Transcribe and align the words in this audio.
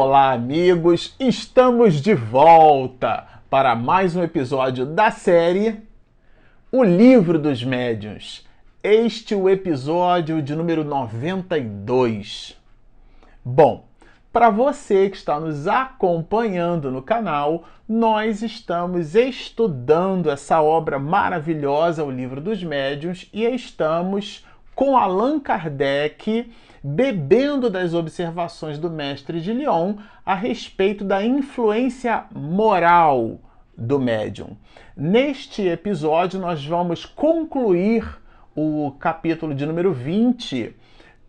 Olá, 0.00 0.30
amigos! 0.30 1.16
Estamos 1.18 2.00
de 2.00 2.14
volta 2.14 3.26
para 3.50 3.74
mais 3.74 4.14
um 4.14 4.22
episódio 4.22 4.86
da 4.86 5.10
série 5.10 5.82
O 6.70 6.84
Livro 6.84 7.36
dos 7.36 7.64
Médiuns. 7.64 8.46
Este 8.80 9.34
é 9.34 9.36
o 9.36 9.48
episódio 9.48 10.40
de 10.40 10.54
número 10.54 10.84
92. 10.84 12.56
Bom, 13.44 13.86
para 14.32 14.50
você 14.50 15.10
que 15.10 15.16
está 15.16 15.40
nos 15.40 15.66
acompanhando 15.66 16.92
no 16.92 17.02
canal, 17.02 17.64
nós 17.88 18.40
estamos 18.40 19.16
estudando 19.16 20.30
essa 20.30 20.62
obra 20.62 21.00
maravilhosa, 21.00 22.04
O 22.04 22.10
Livro 22.12 22.40
dos 22.40 22.62
Médiuns, 22.62 23.28
e 23.32 23.44
estamos 23.44 24.46
com 24.76 24.96
Allan 24.96 25.40
Kardec 25.40 26.48
bebendo 26.82 27.68
das 27.68 27.94
observações 27.94 28.78
do 28.78 28.90
mestre 28.90 29.40
de 29.40 29.52
Lyon 29.52 29.96
a 30.24 30.34
respeito 30.34 31.04
da 31.04 31.24
influência 31.24 32.24
moral 32.34 33.40
do 33.76 33.98
médium. 33.98 34.56
Neste 34.96 35.62
episódio, 35.62 36.40
nós 36.40 36.64
vamos 36.64 37.04
concluir 37.04 38.04
o 38.54 38.92
capítulo 38.98 39.54
de 39.54 39.64
número 39.64 39.92
20 39.92 40.74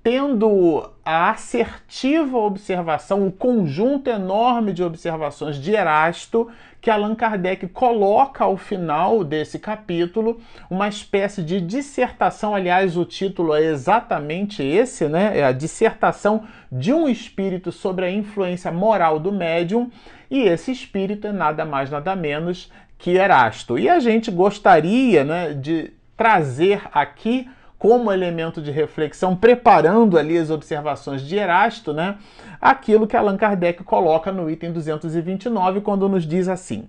tendo 0.09 0.89
a 1.05 1.29
assertiva 1.29 2.35
observação, 2.35 3.27
um 3.27 3.29
conjunto 3.29 4.09
enorme 4.09 4.73
de 4.73 4.83
observações 4.83 5.57
de 5.57 5.71
Erasto, 5.71 6.49
que 6.81 6.89
Allan 6.89 7.13
Kardec 7.13 7.67
coloca 7.67 8.43
ao 8.43 8.57
final 8.57 9.23
desse 9.23 9.59
capítulo, 9.59 10.41
uma 10.67 10.87
espécie 10.87 11.43
de 11.43 11.61
dissertação, 11.61 12.55
aliás, 12.55 12.97
o 12.97 13.05
título 13.05 13.53
é 13.53 13.61
exatamente 13.65 14.63
esse, 14.63 15.07
né? 15.07 15.37
É 15.37 15.43
a 15.43 15.51
dissertação 15.51 16.43
de 16.71 16.91
um 16.91 17.07
espírito 17.07 17.71
sobre 17.71 18.05
a 18.05 18.11
influência 18.11 18.71
moral 18.71 19.19
do 19.19 19.31
médium, 19.31 19.91
e 20.31 20.39
esse 20.39 20.71
espírito 20.71 21.27
é 21.27 21.31
nada 21.31 21.63
mais 21.65 21.91
nada 21.91 22.15
menos 22.15 22.71
que 22.97 23.11
Erasto. 23.11 23.77
E 23.77 23.87
a 23.87 23.99
gente 23.99 24.31
gostaria, 24.31 25.23
né, 25.23 25.53
de 25.53 25.93
trazer 26.17 26.81
aqui 26.91 27.47
como 27.79 28.11
elemento 28.11 28.61
de 28.61 28.69
reflexão, 28.69 29.37
preparando 29.37 30.17
ali 30.17 30.37
as 30.37 30.49
observações 30.49 31.21
de 31.21 31.37
Erasto, 31.37 31.93
né? 31.93 32.17
Aquilo 32.59 33.07
que 33.07 33.15
Allan 33.15 33.37
Kardec 33.37 33.83
coloca 33.85 34.33
no 34.33 34.51
item 34.51 34.73
229, 34.73 35.79
quando 35.79 36.09
nos 36.09 36.27
diz 36.27 36.49
assim: 36.49 36.83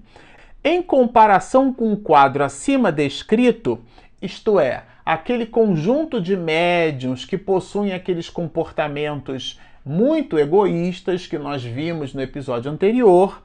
em 0.64 0.82
comparação 0.82 1.72
com 1.72 1.92
o 1.92 1.96
quadro 1.96 2.42
acima 2.42 2.90
descrito, 2.90 3.78
isto 4.20 4.58
é, 4.58 4.82
aquele 5.06 5.46
conjunto 5.46 6.20
de 6.20 6.36
médiums 6.36 7.24
que 7.24 7.38
possuem 7.38 7.92
aqueles 7.92 8.28
comportamentos 8.28 9.58
muito 9.86 10.38
egoístas 10.38 11.26
que 11.26 11.38
nós 11.38 11.64
vimos 11.64 12.12
no 12.12 12.20
episódio 12.20 12.70
anterior, 12.70 13.40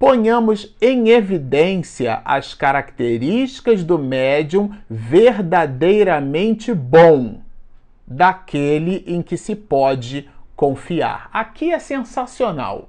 ponhamos 0.00 0.74
em 0.80 1.10
evidência 1.10 2.22
as 2.24 2.54
características 2.54 3.84
do 3.84 3.98
médium 3.98 4.72
verdadeiramente 4.88 6.72
bom, 6.72 7.42
daquele 8.06 9.04
em 9.06 9.20
que 9.20 9.36
se 9.36 9.54
pode 9.54 10.26
confiar. 10.56 11.28
Aqui 11.30 11.70
é 11.70 11.78
sensacional. 11.78 12.88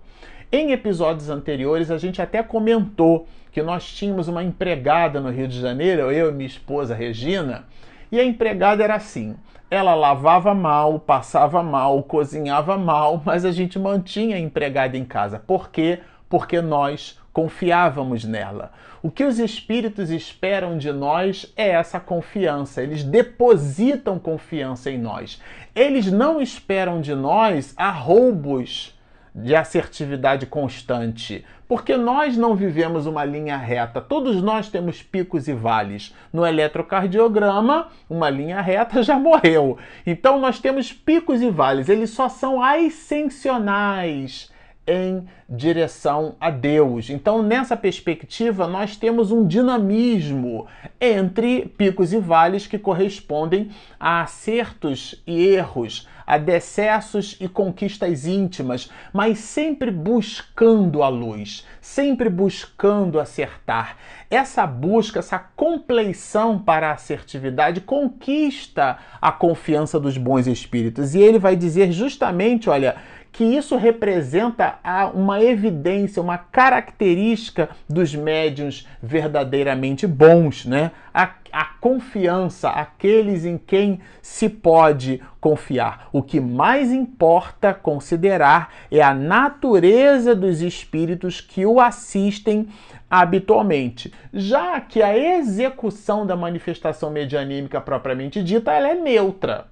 Em 0.50 0.72
episódios 0.72 1.30
anteriores, 1.30 1.92
a 1.92 1.98
gente 1.98 2.22
até 2.22 2.42
comentou 2.42 3.28
que 3.52 3.62
nós 3.62 3.86
tínhamos 3.86 4.30
uma 4.30 4.42
empregada 4.42 5.20
no 5.20 5.32
Rio 5.32 5.50
de 5.50 5.59
Janeiro, 5.59 6.09
eu 6.14 6.30
e 6.30 6.32
minha 6.32 6.48
esposa 6.48 6.95
Regina, 6.95 7.66
e 8.09 8.22
a 8.22 8.23
empregada 8.23 8.86
era 8.86 8.95
assim: 8.95 9.36
ela 9.70 9.95
lavava 9.95 10.54
mal, 10.54 10.98
passava 10.98 11.61
mal, 11.61 12.04
cozinhava 12.04 12.78
mal, 12.78 13.22
mas 13.26 13.43
a 13.43 13.52
gente 13.52 13.78
mantinha 13.78 14.38
a 14.38 14.39
empregada 14.39 14.98
em 14.98 15.04
casa. 15.04 15.39
Por 15.39 15.70
quê? 15.70 15.99
Porque 16.31 16.61
nós 16.61 17.19
confiávamos 17.33 18.23
nela. 18.23 18.71
O 19.03 19.11
que 19.11 19.25
os 19.25 19.37
espíritos 19.37 20.09
esperam 20.09 20.77
de 20.77 20.89
nós 20.93 21.52
é 21.58 21.71
essa 21.71 21.99
confiança. 21.99 22.81
Eles 22.81 23.03
depositam 23.03 24.17
confiança 24.17 24.89
em 24.89 24.97
nós. 24.97 25.42
Eles 25.75 26.09
não 26.09 26.42
esperam 26.42 27.02
de 27.02 27.14
nós 27.14 27.73
arroubos 27.75 28.97
de 29.36 29.55
assertividade 29.55 30.45
constante, 30.45 31.45
porque 31.67 31.95
nós 31.95 32.37
não 32.37 32.55
vivemos 32.55 33.05
uma 33.05 33.25
linha 33.25 33.58
reta. 33.58 33.99
Todos 33.99 34.42
nós 34.42 34.69
temos 34.69 35.03
picos 35.03 35.49
e 35.49 35.53
vales. 35.53 36.15
No 36.31 36.45
eletrocardiograma, 36.45 37.87
uma 38.09 38.30
linha 38.30 38.61
reta 38.61 39.03
já 39.03 39.19
morreu. 39.19 39.77
Então 40.05 40.39
nós 40.39 40.59
temos 40.59 40.93
picos 40.93 41.42
e 41.42 41.49
vales. 41.49 41.89
Eles 41.89 42.11
só 42.11 42.30
são 42.30 42.63
ascensionais 42.63 44.51
em 44.87 45.27
direção 45.47 46.36
a 46.39 46.49
Deus. 46.49 47.09
Então, 47.09 47.43
nessa 47.43 47.77
perspectiva, 47.77 48.67
nós 48.67 48.95
temos 48.95 49.31
um 49.31 49.45
dinamismo 49.45 50.67
entre 50.99 51.65
picos 51.77 52.14
e 52.14 52.19
vales 52.19 52.67
que 52.67 52.80
correspondem 52.80 53.69
a 53.99 54.21
acertos 54.21 55.21
e 55.27 55.45
erros, 55.45 56.08
a 56.25 56.37
decessos 56.37 57.36
e 57.42 57.47
conquistas 57.47 58.25
íntimas, 58.25 58.89
mas 59.11 59.39
sempre 59.39 59.92
buscando 59.92 61.03
a 61.03 61.09
luz, 61.09 61.65
sempre 61.81 62.30
buscando 62.30 63.19
acertar. 63.19 63.98
Essa 64.30 64.65
busca, 64.65 65.19
essa 65.19 65.37
compleição 65.37 66.58
para 66.58 66.89
a 66.89 66.93
assertividade 66.93 67.81
conquista 67.81 68.98
a 69.21 69.31
confiança 69.31 69.99
dos 69.99 70.17
bons 70.17 70.48
espíritos. 70.48 71.13
E 71.13 71.19
ele 71.19 71.37
vai 71.37 71.55
dizer 71.55 71.92
justamente, 71.92 72.69
olha, 72.69 72.95
que 73.31 73.43
isso 73.43 73.77
representa 73.77 74.80
uma 75.14 75.42
evidência, 75.42 76.21
uma 76.21 76.37
característica 76.37 77.69
dos 77.87 78.14
médiums 78.14 78.87
verdadeiramente 79.02 80.05
bons, 80.05 80.65
né? 80.65 80.92
A, 81.14 81.31
a 81.52 81.65
confiança, 81.80 82.69
aqueles 82.69 83.45
em 83.45 83.58
quem 83.58 83.99
se 84.21 84.49
pode 84.49 85.21
confiar. 85.39 86.09
O 86.11 86.21
que 86.21 86.39
mais 86.39 86.92
importa 86.92 87.73
considerar 87.73 88.73
é 88.92 89.02
a 89.02 89.14
natureza 89.14 90.36
dos 90.36 90.61
espíritos 90.61 91.39
que 91.39 91.65
o 91.65 91.80
assistem 91.80 92.67
habitualmente, 93.09 94.13
já 94.33 94.80
que 94.80 95.02
a 95.02 95.17
execução 95.17 96.25
da 96.25 96.36
manifestação 96.36 97.09
medianímica 97.09 97.81
propriamente 97.81 98.42
dita 98.42 98.71
ela 98.71 98.89
é 98.89 98.95
neutra. 98.95 99.70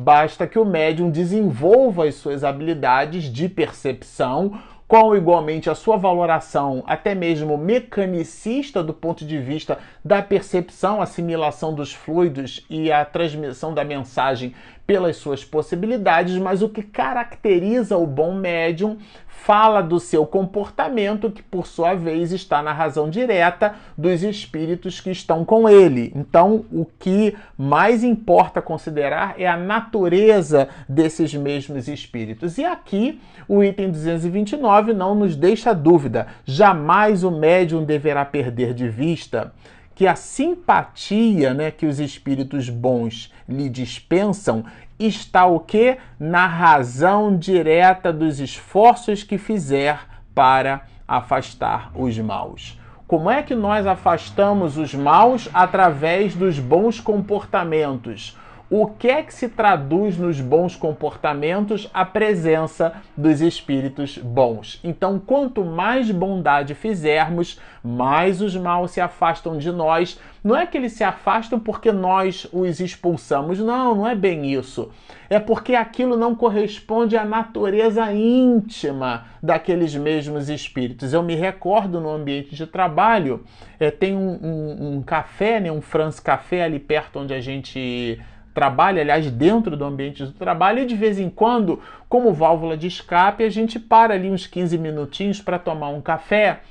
Basta 0.00 0.46
que 0.46 0.60
o 0.60 0.64
médium 0.64 1.10
desenvolva 1.10 2.04
as 2.04 2.14
suas 2.14 2.44
habilidades 2.44 3.24
de 3.24 3.48
percepção, 3.48 4.56
com 4.86 5.16
igualmente 5.16 5.68
a 5.68 5.74
sua 5.74 5.96
valoração, 5.96 6.84
até 6.86 7.16
mesmo 7.16 7.58
mecanicista, 7.58 8.80
do 8.80 8.94
ponto 8.94 9.26
de 9.26 9.40
vista 9.40 9.76
da 10.04 10.22
percepção, 10.22 11.02
assimilação 11.02 11.74
dos 11.74 11.92
fluidos 11.92 12.64
e 12.70 12.92
a 12.92 13.04
transmissão 13.04 13.74
da 13.74 13.82
mensagem 13.82 14.54
pelas 14.88 15.18
suas 15.18 15.44
possibilidades, 15.44 16.38
mas 16.38 16.62
o 16.62 16.68
que 16.70 16.82
caracteriza 16.82 17.98
o 17.98 18.06
bom 18.06 18.32
médium 18.34 18.96
fala 19.26 19.82
do 19.82 20.00
seu 20.00 20.24
comportamento, 20.24 21.30
que 21.30 21.42
por 21.42 21.66
sua 21.66 21.92
vez 21.94 22.32
está 22.32 22.62
na 22.62 22.72
razão 22.72 23.10
direta 23.10 23.74
dos 23.98 24.22
espíritos 24.22 24.98
que 24.98 25.10
estão 25.10 25.44
com 25.44 25.68
ele. 25.68 26.10
Então, 26.16 26.64
o 26.72 26.86
que 26.86 27.36
mais 27.54 28.02
importa 28.02 28.62
considerar 28.62 29.34
é 29.38 29.46
a 29.46 29.58
natureza 29.58 30.70
desses 30.88 31.34
mesmos 31.34 31.86
espíritos. 31.86 32.56
E 32.56 32.64
aqui, 32.64 33.20
o 33.46 33.62
item 33.62 33.90
229 33.90 34.94
não 34.94 35.14
nos 35.14 35.36
deixa 35.36 35.74
dúvida: 35.74 36.28
jamais 36.46 37.22
o 37.24 37.30
médium 37.30 37.84
deverá 37.84 38.24
perder 38.24 38.72
de 38.72 38.88
vista 38.88 39.52
que 39.98 40.06
a 40.06 40.14
simpatia 40.14 41.52
né, 41.52 41.72
que 41.72 41.84
os 41.84 41.98
espíritos 41.98 42.70
bons 42.70 43.32
lhe 43.48 43.68
dispensam 43.68 44.64
está 44.96 45.44
o 45.44 45.58
que? 45.58 45.98
Na 46.20 46.46
razão 46.46 47.36
direta 47.36 48.12
dos 48.12 48.38
esforços 48.38 49.24
que 49.24 49.36
fizer 49.36 49.98
para 50.32 50.82
afastar 51.08 51.90
os 51.96 52.16
maus. 52.16 52.78
Como 53.08 53.28
é 53.28 53.42
que 53.42 53.56
nós 53.56 53.88
afastamos 53.88 54.78
os 54.78 54.94
maus? 54.94 55.48
Através 55.52 56.36
dos 56.36 56.60
bons 56.60 57.00
comportamentos 57.00 58.38
o 58.70 58.86
que 58.86 59.08
é 59.08 59.22
que 59.22 59.32
se 59.32 59.48
traduz 59.48 60.18
nos 60.18 60.42
bons 60.42 60.76
comportamentos? 60.76 61.88
A 61.94 62.04
presença 62.04 62.92
dos 63.16 63.40
espíritos 63.40 64.18
bons. 64.18 64.78
Então, 64.84 65.18
quanto 65.18 65.64
mais 65.64 66.10
bondade 66.10 66.74
fizermos, 66.74 67.58
mais 67.82 68.42
os 68.42 68.54
maus 68.54 68.90
se 68.90 69.00
afastam 69.00 69.56
de 69.56 69.72
nós. 69.72 70.20
Não 70.44 70.54
é 70.54 70.66
que 70.66 70.76
eles 70.76 70.92
se 70.92 71.02
afastam 71.02 71.58
porque 71.58 71.90
nós 71.90 72.46
os 72.52 72.78
expulsamos, 72.78 73.58
não, 73.58 73.94
não 73.94 74.06
é 74.06 74.14
bem 74.14 74.52
isso. 74.52 74.90
É 75.30 75.40
porque 75.40 75.74
aquilo 75.74 76.14
não 76.16 76.34
corresponde 76.34 77.16
à 77.16 77.24
natureza 77.24 78.12
íntima 78.12 79.26
daqueles 79.42 79.94
mesmos 79.94 80.50
espíritos. 80.50 81.14
Eu 81.14 81.22
me 81.22 81.34
recordo 81.34 82.00
no 82.00 82.10
ambiente 82.10 82.54
de 82.54 82.66
trabalho, 82.66 83.44
é, 83.80 83.90
tem 83.90 84.14
um, 84.14 84.38
um, 84.42 84.96
um 84.96 85.02
café, 85.02 85.58
né, 85.58 85.72
um 85.72 85.80
France 85.80 86.20
Café 86.20 86.64
ali 86.64 86.78
perto 86.78 87.18
onde 87.18 87.32
a 87.32 87.40
gente 87.40 88.20
trabalho, 88.58 89.00
aliás, 89.00 89.30
dentro 89.30 89.76
do 89.76 89.84
ambiente 89.84 90.24
do 90.24 90.32
trabalho, 90.32 90.80
e 90.80 90.86
de 90.86 90.96
vez 90.96 91.20
em 91.20 91.30
quando, 91.30 91.80
como 92.08 92.32
válvula 92.32 92.76
de 92.76 92.88
escape, 92.88 93.44
a 93.44 93.48
gente 93.48 93.78
para 93.78 94.14
ali 94.14 94.28
uns 94.28 94.48
15 94.48 94.76
minutinhos 94.76 95.40
para 95.40 95.60
tomar 95.60 95.90
um 95.90 96.00
café 96.00 96.62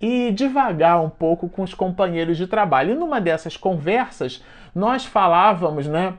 e 0.00 0.32
devagar 0.32 1.00
um 1.00 1.08
pouco 1.08 1.48
com 1.48 1.62
os 1.62 1.72
companheiros 1.72 2.36
de 2.36 2.48
trabalho. 2.48 2.90
E 2.90 2.94
numa 2.96 3.20
dessas 3.20 3.56
conversas, 3.56 4.42
nós 4.74 5.04
falávamos, 5.04 5.86
né? 5.86 6.14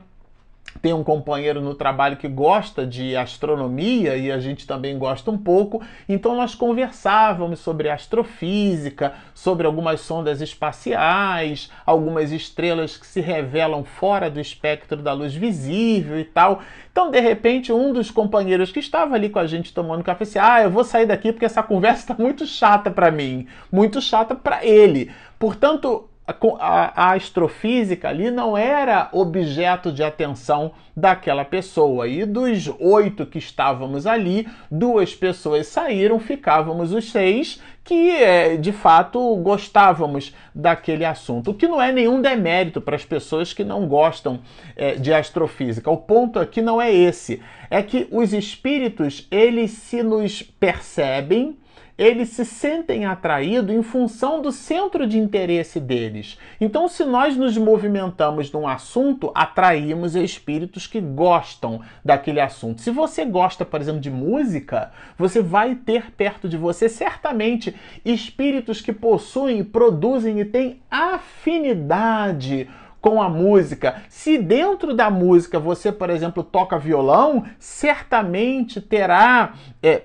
Tem 0.80 0.92
um 0.92 1.02
companheiro 1.02 1.60
no 1.60 1.74
trabalho 1.74 2.16
que 2.16 2.28
gosta 2.28 2.86
de 2.86 3.16
astronomia 3.16 4.16
e 4.16 4.30
a 4.30 4.38
gente 4.38 4.66
também 4.66 4.96
gosta 4.98 5.30
um 5.30 5.38
pouco, 5.38 5.82
então 6.08 6.36
nós 6.36 6.54
conversávamos 6.54 7.58
sobre 7.60 7.90
astrofísica, 7.90 9.14
sobre 9.34 9.66
algumas 9.66 10.00
sondas 10.00 10.40
espaciais, 10.40 11.70
algumas 11.84 12.32
estrelas 12.32 12.96
que 12.96 13.06
se 13.06 13.20
revelam 13.20 13.84
fora 13.84 14.30
do 14.30 14.40
espectro 14.40 15.02
da 15.02 15.12
luz 15.12 15.34
visível 15.34 16.18
e 16.18 16.24
tal. 16.24 16.62
Então, 16.90 17.10
de 17.10 17.20
repente, 17.20 17.72
um 17.72 17.92
dos 17.92 18.10
companheiros 18.10 18.72
que 18.72 18.80
estava 18.80 19.14
ali 19.14 19.28
com 19.28 19.38
a 19.38 19.46
gente 19.46 19.72
tomando 19.72 20.04
café 20.04 20.24
disse: 20.24 20.38
Ah, 20.38 20.62
eu 20.62 20.70
vou 20.70 20.84
sair 20.84 21.06
daqui 21.06 21.32
porque 21.32 21.44
essa 21.44 21.62
conversa 21.64 22.00
está 22.00 22.22
muito 22.22 22.46
chata 22.46 22.90
para 22.90 23.10
mim, 23.10 23.46
muito 23.70 24.00
chata 24.00 24.34
para 24.34 24.64
ele. 24.64 25.10
Portanto, 25.38 26.08
a, 26.28 26.92
a, 26.94 27.12
astrofísica 27.14 28.08
ali 28.08 28.30
não 28.30 28.56
era 28.56 29.08
objeto 29.12 29.90
de 29.90 30.02
atenção 30.02 30.72
daquela 30.94 31.44
pessoa. 31.44 32.06
E 32.06 32.26
dos 32.26 32.68
oito 32.78 33.24
que 33.24 33.38
estávamos 33.38 34.06
ali, 34.06 34.46
duas 34.70 35.14
pessoas 35.14 35.66
saíram, 35.68 36.20
ficávamos 36.20 36.92
os 36.92 37.10
seis 37.10 37.60
que 37.88 38.10
é, 38.10 38.58
de 38.58 38.70
fato 38.70 39.34
gostávamos 39.36 40.34
daquele 40.54 41.06
assunto. 41.06 41.52
O 41.52 41.54
que 41.54 41.66
não 41.66 41.80
é 41.80 41.90
nenhum 41.90 42.20
demérito 42.20 42.82
para 42.82 42.94
as 42.94 43.04
pessoas 43.04 43.54
que 43.54 43.64
não 43.64 43.88
gostam 43.88 44.40
é, 44.76 44.96
de 44.96 45.10
astrofísica. 45.10 45.90
O 45.90 45.96
ponto 45.96 46.38
aqui 46.38 46.60
não 46.60 46.78
é 46.78 46.92
esse. 46.92 47.40
É 47.70 47.82
que 47.82 48.06
os 48.10 48.34
espíritos, 48.34 49.26
eles 49.30 49.70
se 49.70 50.02
nos 50.02 50.42
percebem 50.42 51.56
eles 51.98 52.28
se 52.28 52.44
sentem 52.44 53.04
atraídos 53.04 53.74
em 53.74 53.82
função 53.82 54.40
do 54.40 54.52
centro 54.52 55.04
de 55.04 55.18
interesse 55.18 55.80
deles. 55.80 56.38
Então, 56.60 56.86
se 56.86 57.04
nós 57.04 57.36
nos 57.36 57.58
movimentamos 57.58 58.52
num 58.52 58.68
assunto, 58.68 59.32
atraímos 59.34 60.14
espíritos 60.14 60.86
que 60.86 61.00
gostam 61.00 61.80
daquele 62.04 62.40
assunto. 62.40 62.80
Se 62.80 62.92
você 62.92 63.24
gosta, 63.24 63.64
por 63.64 63.80
exemplo, 63.80 64.00
de 64.00 64.10
música, 64.10 64.92
você 65.18 65.42
vai 65.42 65.74
ter 65.74 66.12
perto 66.12 66.48
de 66.48 66.56
você 66.56 66.88
certamente 66.88 67.74
espíritos 68.04 68.80
que 68.80 68.92
possuem, 68.92 69.64
produzem 69.64 70.38
e 70.38 70.44
têm 70.44 70.80
afinidade 70.88 72.68
com 73.00 73.22
a 73.22 73.28
música. 73.28 74.02
Se 74.08 74.38
dentro 74.38 74.94
da 74.94 75.10
música 75.10 75.58
você, 75.58 75.92
por 75.92 76.10
exemplo, 76.10 76.42
toca 76.42 76.78
violão, 76.78 77.44
certamente 77.58 78.80
terá 78.80 79.54
é, 79.82 80.02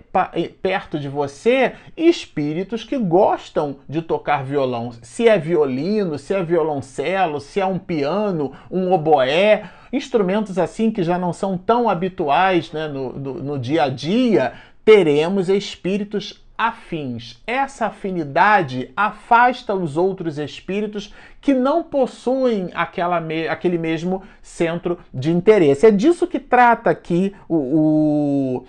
perto 0.61 0.99
de 0.99 1.09
você 1.09 1.73
espíritos 1.97 2.83
que 2.83 2.97
gostam 2.97 3.77
de 3.87 4.01
tocar 4.01 4.43
violão. 4.43 4.91
Se 5.01 5.27
é 5.27 5.37
violino, 5.37 6.17
se 6.17 6.33
é 6.33 6.43
violoncelo, 6.43 7.39
se 7.39 7.59
é 7.59 7.65
um 7.65 7.79
piano, 7.79 8.51
um 8.69 8.91
oboé 8.91 9.69
instrumentos 9.91 10.57
assim 10.57 10.89
que 10.89 11.03
já 11.03 11.19
não 11.19 11.31
são 11.31 11.55
tão 11.55 11.87
habituais 11.87 12.71
né, 12.71 12.87
no, 12.87 13.13
no, 13.13 13.33
no, 13.35 13.59
dia 13.59 13.83
a 13.83 13.89
dia, 13.89 14.53
teremos 14.83 15.49
espíritos 15.49 16.42
afins. 16.63 17.41
Essa 17.45 17.87
afinidade 17.87 18.89
afasta 18.95 19.75
os 19.75 19.97
outros 19.97 20.37
espíritos 20.37 21.13
que 21.41 21.53
não 21.53 21.83
possuem 21.83 22.69
aquela 22.73 23.19
me 23.19 23.49
aquele 23.49 23.77
mesmo 23.77 24.23
centro 24.41 24.97
de 25.13 25.29
interesse. 25.29 25.85
É 25.85 25.91
disso 25.91 26.25
que 26.25 26.39
trata 26.39 26.89
aqui 26.89 27.35
o, 27.49 27.57
o 27.57 28.65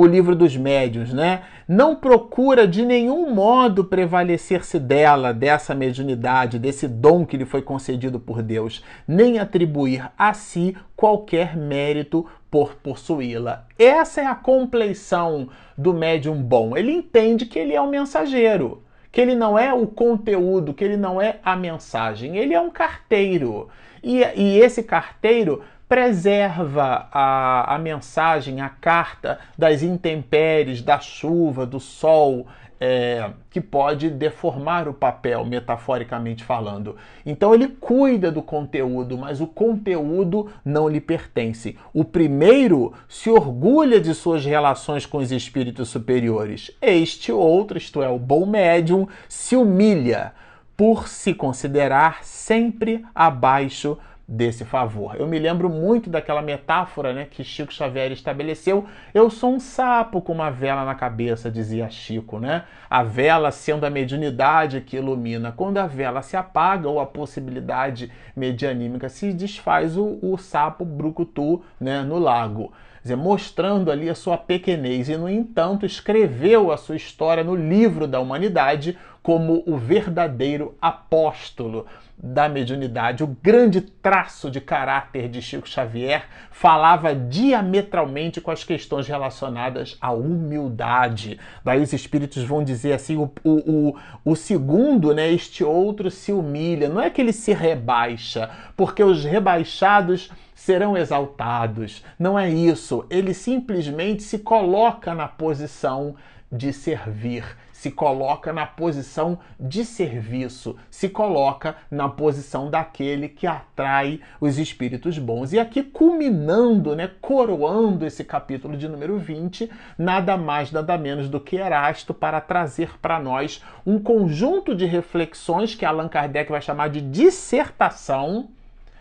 o 0.00 0.06
livro 0.06 0.34
dos 0.34 0.56
médiuns, 0.56 1.12
né? 1.12 1.42
Não 1.68 1.94
procura 1.94 2.66
de 2.66 2.84
nenhum 2.84 3.34
modo 3.34 3.84
prevalecer-se 3.84 4.78
dela, 4.78 5.32
dessa 5.32 5.74
mediunidade, 5.74 6.58
desse 6.58 6.88
dom 6.88 7.26
que 7.26 7.36
lhe 7.36 7.44
foi 7.44 7.60
concedido 7.60 8.18
por 8.18 8.42
Deus, 8.42 8.82
nem 9.06 9.38
atribuir 9.38 10.10
a 10.16 10.32
si 10.32 10.74
qualquer 10.96 11.54
mérito 11.54 12.26
por 12.50 12.76
possuí-la. 12.76 13.66
Essa 13.78 14.22
é 14.22 14.26
a 14.26 14.34
compleição 14.34 15.48
do 15.76 15.92
médium 15.92 16.42
bom. 16.42 16.76
Ele 16.76 16.92
entende 16.92 17.44
que 17.44 17.58
ele 17.58 17.74
é 17.74 17.80
um 17.80 17.90
mensageiro, 17.90 18.82
que 19.12 19.20
ele 19.20 19.34
não 19.34 19.58
é 19.58 19.72
o 19.72 19.86
conteúdo, 19.86 20.72
que 20.72 20.82
ele 20.82 20.96
não 20.96 21.20
é 21.20 21.40
a 21.44 21.54
mensagem, 21.54 22.38
ele 22.38 22.54
é 22.54 22.60
um 22.60 22.70
carteiro. 22.70 23.68
E, 24.02 24.22
e 24.34 24.58
esse 24.58 24.82
carteiro 24.82 25.62
preserva 25.90 27.08
a, 27.10 27.74
a 27.74 27.76
mensagem, 27.76 28.60
a 28.60 28.68
carta 28.68 29.40
das 29.58 29.82
intempéries, 29.82 30.82
da 30.82 31.00
chuva, 31.00 31.66
do 31.66 31.80
sol, 31.80 32.46
é, 32.80 33.28
que 33.50 33.60
pode 33.60 34.08
deformar 34.08 34.86
o 34.86 34.94
papel, 34.94 35.44
metaforicamente 35.44 36.44
falando. 36.44 36.94
Então 37.26 37.52
ele 37.52 37.66
cuida 37.66 38.30
do 38.30 38.40
conteúdo, 38.40 39.18
mas 39.18 39.40
o 39.40 39.48
conteúdo 39.48 40.48
não 40.64 40.88
lhe 40.88 41.00
pertence. 41.00 41.76
O 41.92 42.04
primeiro 42.04 42.92
se 43.08 43.28
orgulha 43.28 44.00
de 44.00 44.14
suas 44.14 44.44
relações 44.44 45.04
com 45.04 45.18
os 45.18 45.32
espíritos 45.32 45.88
superiores. 45.88 46.70
Este 46.80 47.32
outro, 47.32 47.76
isto 47.76 48.00
é, 48.00 48.08
o 48.08 48.16
bom 48.16 48.46
médium, 48.46 49.08
se 49.28 49.56
humilha 49.56 50.34
por 50.76 51.08
se 51.08 51.34
considerar 51.34 52.24
sempre 52.24 53.04
abaixo 53.12 53.98
desse 54.32 54.64
favor. 54.64 55.16
Eu 55.18 55.26
me 55.26 55.40
lembro 55.40 55.68
muito 55.68 56.08
daquela 56.08 56.40
metáfora 56.40 57.12
né, 57.12 57.26
que 57.28 57.42
Chico 57.42 57.74
Xavier 57.74 58.12
estabeleceu. 58.12 58.86
Eu 59.12 59.28
sou 59.28 59.52
um 59.52 59.58
sapo 59.58 60.22
com 60.22 60.32
uma 60.32 60.50
vela 60.50 60.84
na 60.84 60.94
cabeça, 60.94 61.50
dizia 61.50 61.90
Chico. 61.90 62.38
Né? 62.38 62.62
A 62.88 63.02
vela 63.02 63.50
sendo 63.50 63.84
a 63.84 63.90
mediunidade 63.90 64.82
que 64.82 64.98
ilumina. 64.98 65.50
Quando 65.50 65.78
a 65.78 65.86
vela 65.88 66.22
se 66.22 66.36
apaga 66.36 66.88
ou 66.88 67.00
a 67.00 67.06
possibilidade 67.06 68.12
medianímica 68.36 69.08
se 69.08 69.32
desfaz, 69.32 69.96
o, 69.96 70.20
o 70.22 70.38
sapo 70.38 70.84
brucutu 70.84 71.64
né, 71.80 72.00
no 72.02 72.16
lago. 72.16 72.72
Dizer, 73.02 73.16
mostrando 73.16 73.90
ali 73.90 74.10
a 74.10 74.14
sua 74.14 74.36
pequenez, 74.36 75.08
e 75.08 75.16
no 75.16 75.28
entanto 75.28 75.86
escreveu 75.86 76.70
a 76.70 76.76
sua 76.76 76.96
história 76.96 77.42
no 77.42 77.56
livro 77.56 78.06
da 78.06 78.20
humanidade 78.20 78.96
como 79.22 79.62
o 79.66 79.76
verdadeiro 79.76 80.74
apóstolo 80.80 81.86
da 82.22 82.48
mediunidade. 82.48 83.24
O 83.24 83.36
grande 83.42 83.80
traço 83.80 84.50
de 84.50 84.60
caráter 84.60 85.28
de 85.28 85.40
Chico 85.40 85.68
Xavier 85.68 86.24
falava 86.50 87.14
diametralmente 87.14 88.40
com 88.40 88.50
as 88.50 88.62
questões 88.62 89.06
relacionadas 89.06 89.96
à 90.00 90.12
humildade. 90.12 91.38
Daí 91.64 91.80
os 91.80 91.92
espíritos 91.92 92.44
vão 92.44 92.62
dizer 92.62 92.92
assim: 92.92 93.16
o, 93.16 93.30
o, 93.42 93.88
o, 93.88 93.96
o 94.24 94.36
segundo, 94.36 95.14
né, 95.14 95.30
este 95.30 95.64
outro 95.64 96.10
se 96.10 96.32
humilha. 96.32 96.88
Não 96.88 97.00
é 97.00 97.08
que 97.08 97.20
ele 97.20 97.32
se 97.32 97.52
rebaixa, 97.52 98.50
porque 98.76 99.02
os 99.02 99.24
rebaixados 99.24 100.30
serão 100.54 100.96
exaltados. 100.96 102.04
Não 102.18 102.38
é 102.38 102.50
isso. 102.50 103.06
Ele 103.08 103.32
simplesmente 103.32 104.22
se 104.22 104.38
coloca 104.40 105.14
na 105.14 105.26
posição 105.26 106.16
de 106.52 106.72
servir, 106.72 107.44
se 107.80 107.90
coloca 107.90 108.52
na 108.52 108.66
posição 108.66 109.38
de 109.58 109.86
serviço, 109.86 110.76
se 110.90 111.08
coloca 111.08 111.76
na 111.90 112.10
posição 112.10 112.68
daquele 112.68 113.26
que 113.26 113.46
atrai 113.46 114.20
os 114.38 114.58
espíritos 114.58 115.18
bons. 115.18 115.54
E 115.54 115.58
aqui, 115.58 115.82
culminando, 115.82 116.94
né, 116.94 117.10
coroando 117.22 118.04
esse 118.04 118.22
capítulo 118.22 118.76
de 118.76 118.86
número 118.86 119.18
20, 119.18 119.70
nada 119.96 120.36
mais, 120.36 120.70
nada 120.70 120.98
menos 120.98 121.30
do 121.30 121.40
que 121.40 121.56
Erasto 121.56 122.12
para 122.12 122.38
trazer 122.38 122.98
para 123.00 123.18
nós 123.18 123.64
um 123.86 123.98
conjunto 123.98 124.74
de 124.74 124.84
reflexões 124.84 125.74
que 125.74 125.86
Allan 125.86 126.06
Kardec 126.06 126.50
vai 126.50 126.60
chamar 126.60 126.90
de 126.90 127.00
dissertação 127.00 128.50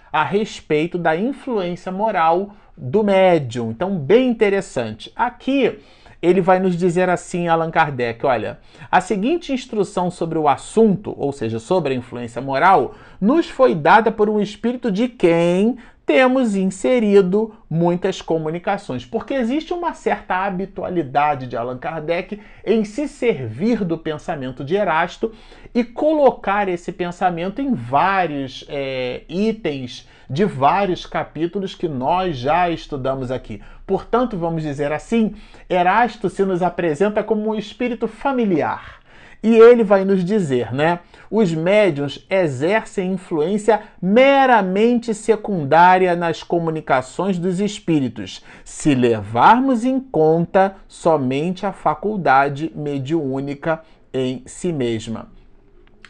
a 0.09 0.24
respeito 0.24 0.98
da 0.98 1.17
influência 1.17 1.91
moral 1.91 2.55
do 2.77 3.03
médium. 3.03 3.71
Então, 3.71 3.98
bem 3.98 4.29
interessante. 4.29 5.12
Aqui 5.17 5.79
ele 6.22 6.42
vai 6.42 6.60
nos 6.60 6.76
dizer 6.76 7.10
assim, 7.10 7.48
Allan 7.48 7.72
Kardec: 7.72 8.26
olha, 8.26 8.60
a 8.92 9.00
seguinte 9.00 9.54
instrução 9.54 10.12
sobre 10.12 10.38
o 10.38 10.48
assunto, 10.48 11.14
ou 11.18 11.32
seja, 11.32 11.60
sobre 11.60 11.94
a 11.94 11.98
influência 11.98 12.42
moral, 12.42 12.96
nos 13.20 13.50
foi 13.50 13.74
dada 13.74 14.12
por 14.12 14.30
um 14.30 14.40
espírito 14.40 14.92
de 14.92 15.08
quem 15.08 15.78
temos 16.10 16.56
inserido 16.56 17.54
muitas 17.70 18.20
comunicações, 18.20 19.06
porque 19.06 19.36
existe 19.36 19.75
uma 19.75 19.94
certa 19.94 20.44
habitualidade 20.44 21.46
de 21.46 21.56
Allan 21.56 21.78
Kardec 21.78 22.42
em 22.66 22.84
se 22.84 23.08
servir 23.08 23.86
do 23.86 23.96
pensamento 23.96 24.66
de 24.66 24.75
Erasto 24.75 25.32
e 25.72 25.84
colocar 25.84 26.68
esse 26.68 26.92
pensamento 26.92 27.62
em 27.62 27.75
vários 27.75 28.66
é, 28.70 29.22
itens 29.30 30.10
de 30.28 30.46
vários 30.46 31.06
capítulos 31.06 31.75
que 31.75 31.88
nós 31.88 32.36
já 32.38 32.72
estudamos 32.72 33.30
aqui. 33.30 33.62
Portanto, 33.86 34.36
vamos 34.36 34.63
dizer 34.63 34.92
assim, 34.92 35.36
Erasto 35.70 36.28
se 36.28 36.44
nos 36.44 36.63
apresenta 36.63 37.24
como 37.24 37.51
um 37.51 37.56
espírito 37.56 38.08
familiar 38.08 38.99
E 39.41 39.55
ele 39.55 39.84
vai 39.84 40.03
nos 40.03 40.24
dizer, 40.24 40.74
né? 40.74 41.00
Os 41.31 41.53
médiums 41.53 42.25
exercem 42.29 43.13
influência 43.13 43.81
meramente 44.01 45.13
secundária 45.13 46.15
nas 46.15 46.43
comunicações 46.43 47.38
dos 47.38 47.60
espíritos, 47.60 48.43
se 48.65 48.93
levarmos 48.93 49.86
em 49.86 50.00
conta 50.00 50.75
somente 50.88 51.65
a 51.65 51.72
faculdade 51.72 52.72
mediúnica 52.75 53.81
em 54.13 54.43
si 54.46 54.74
mesma. 54.74 55.29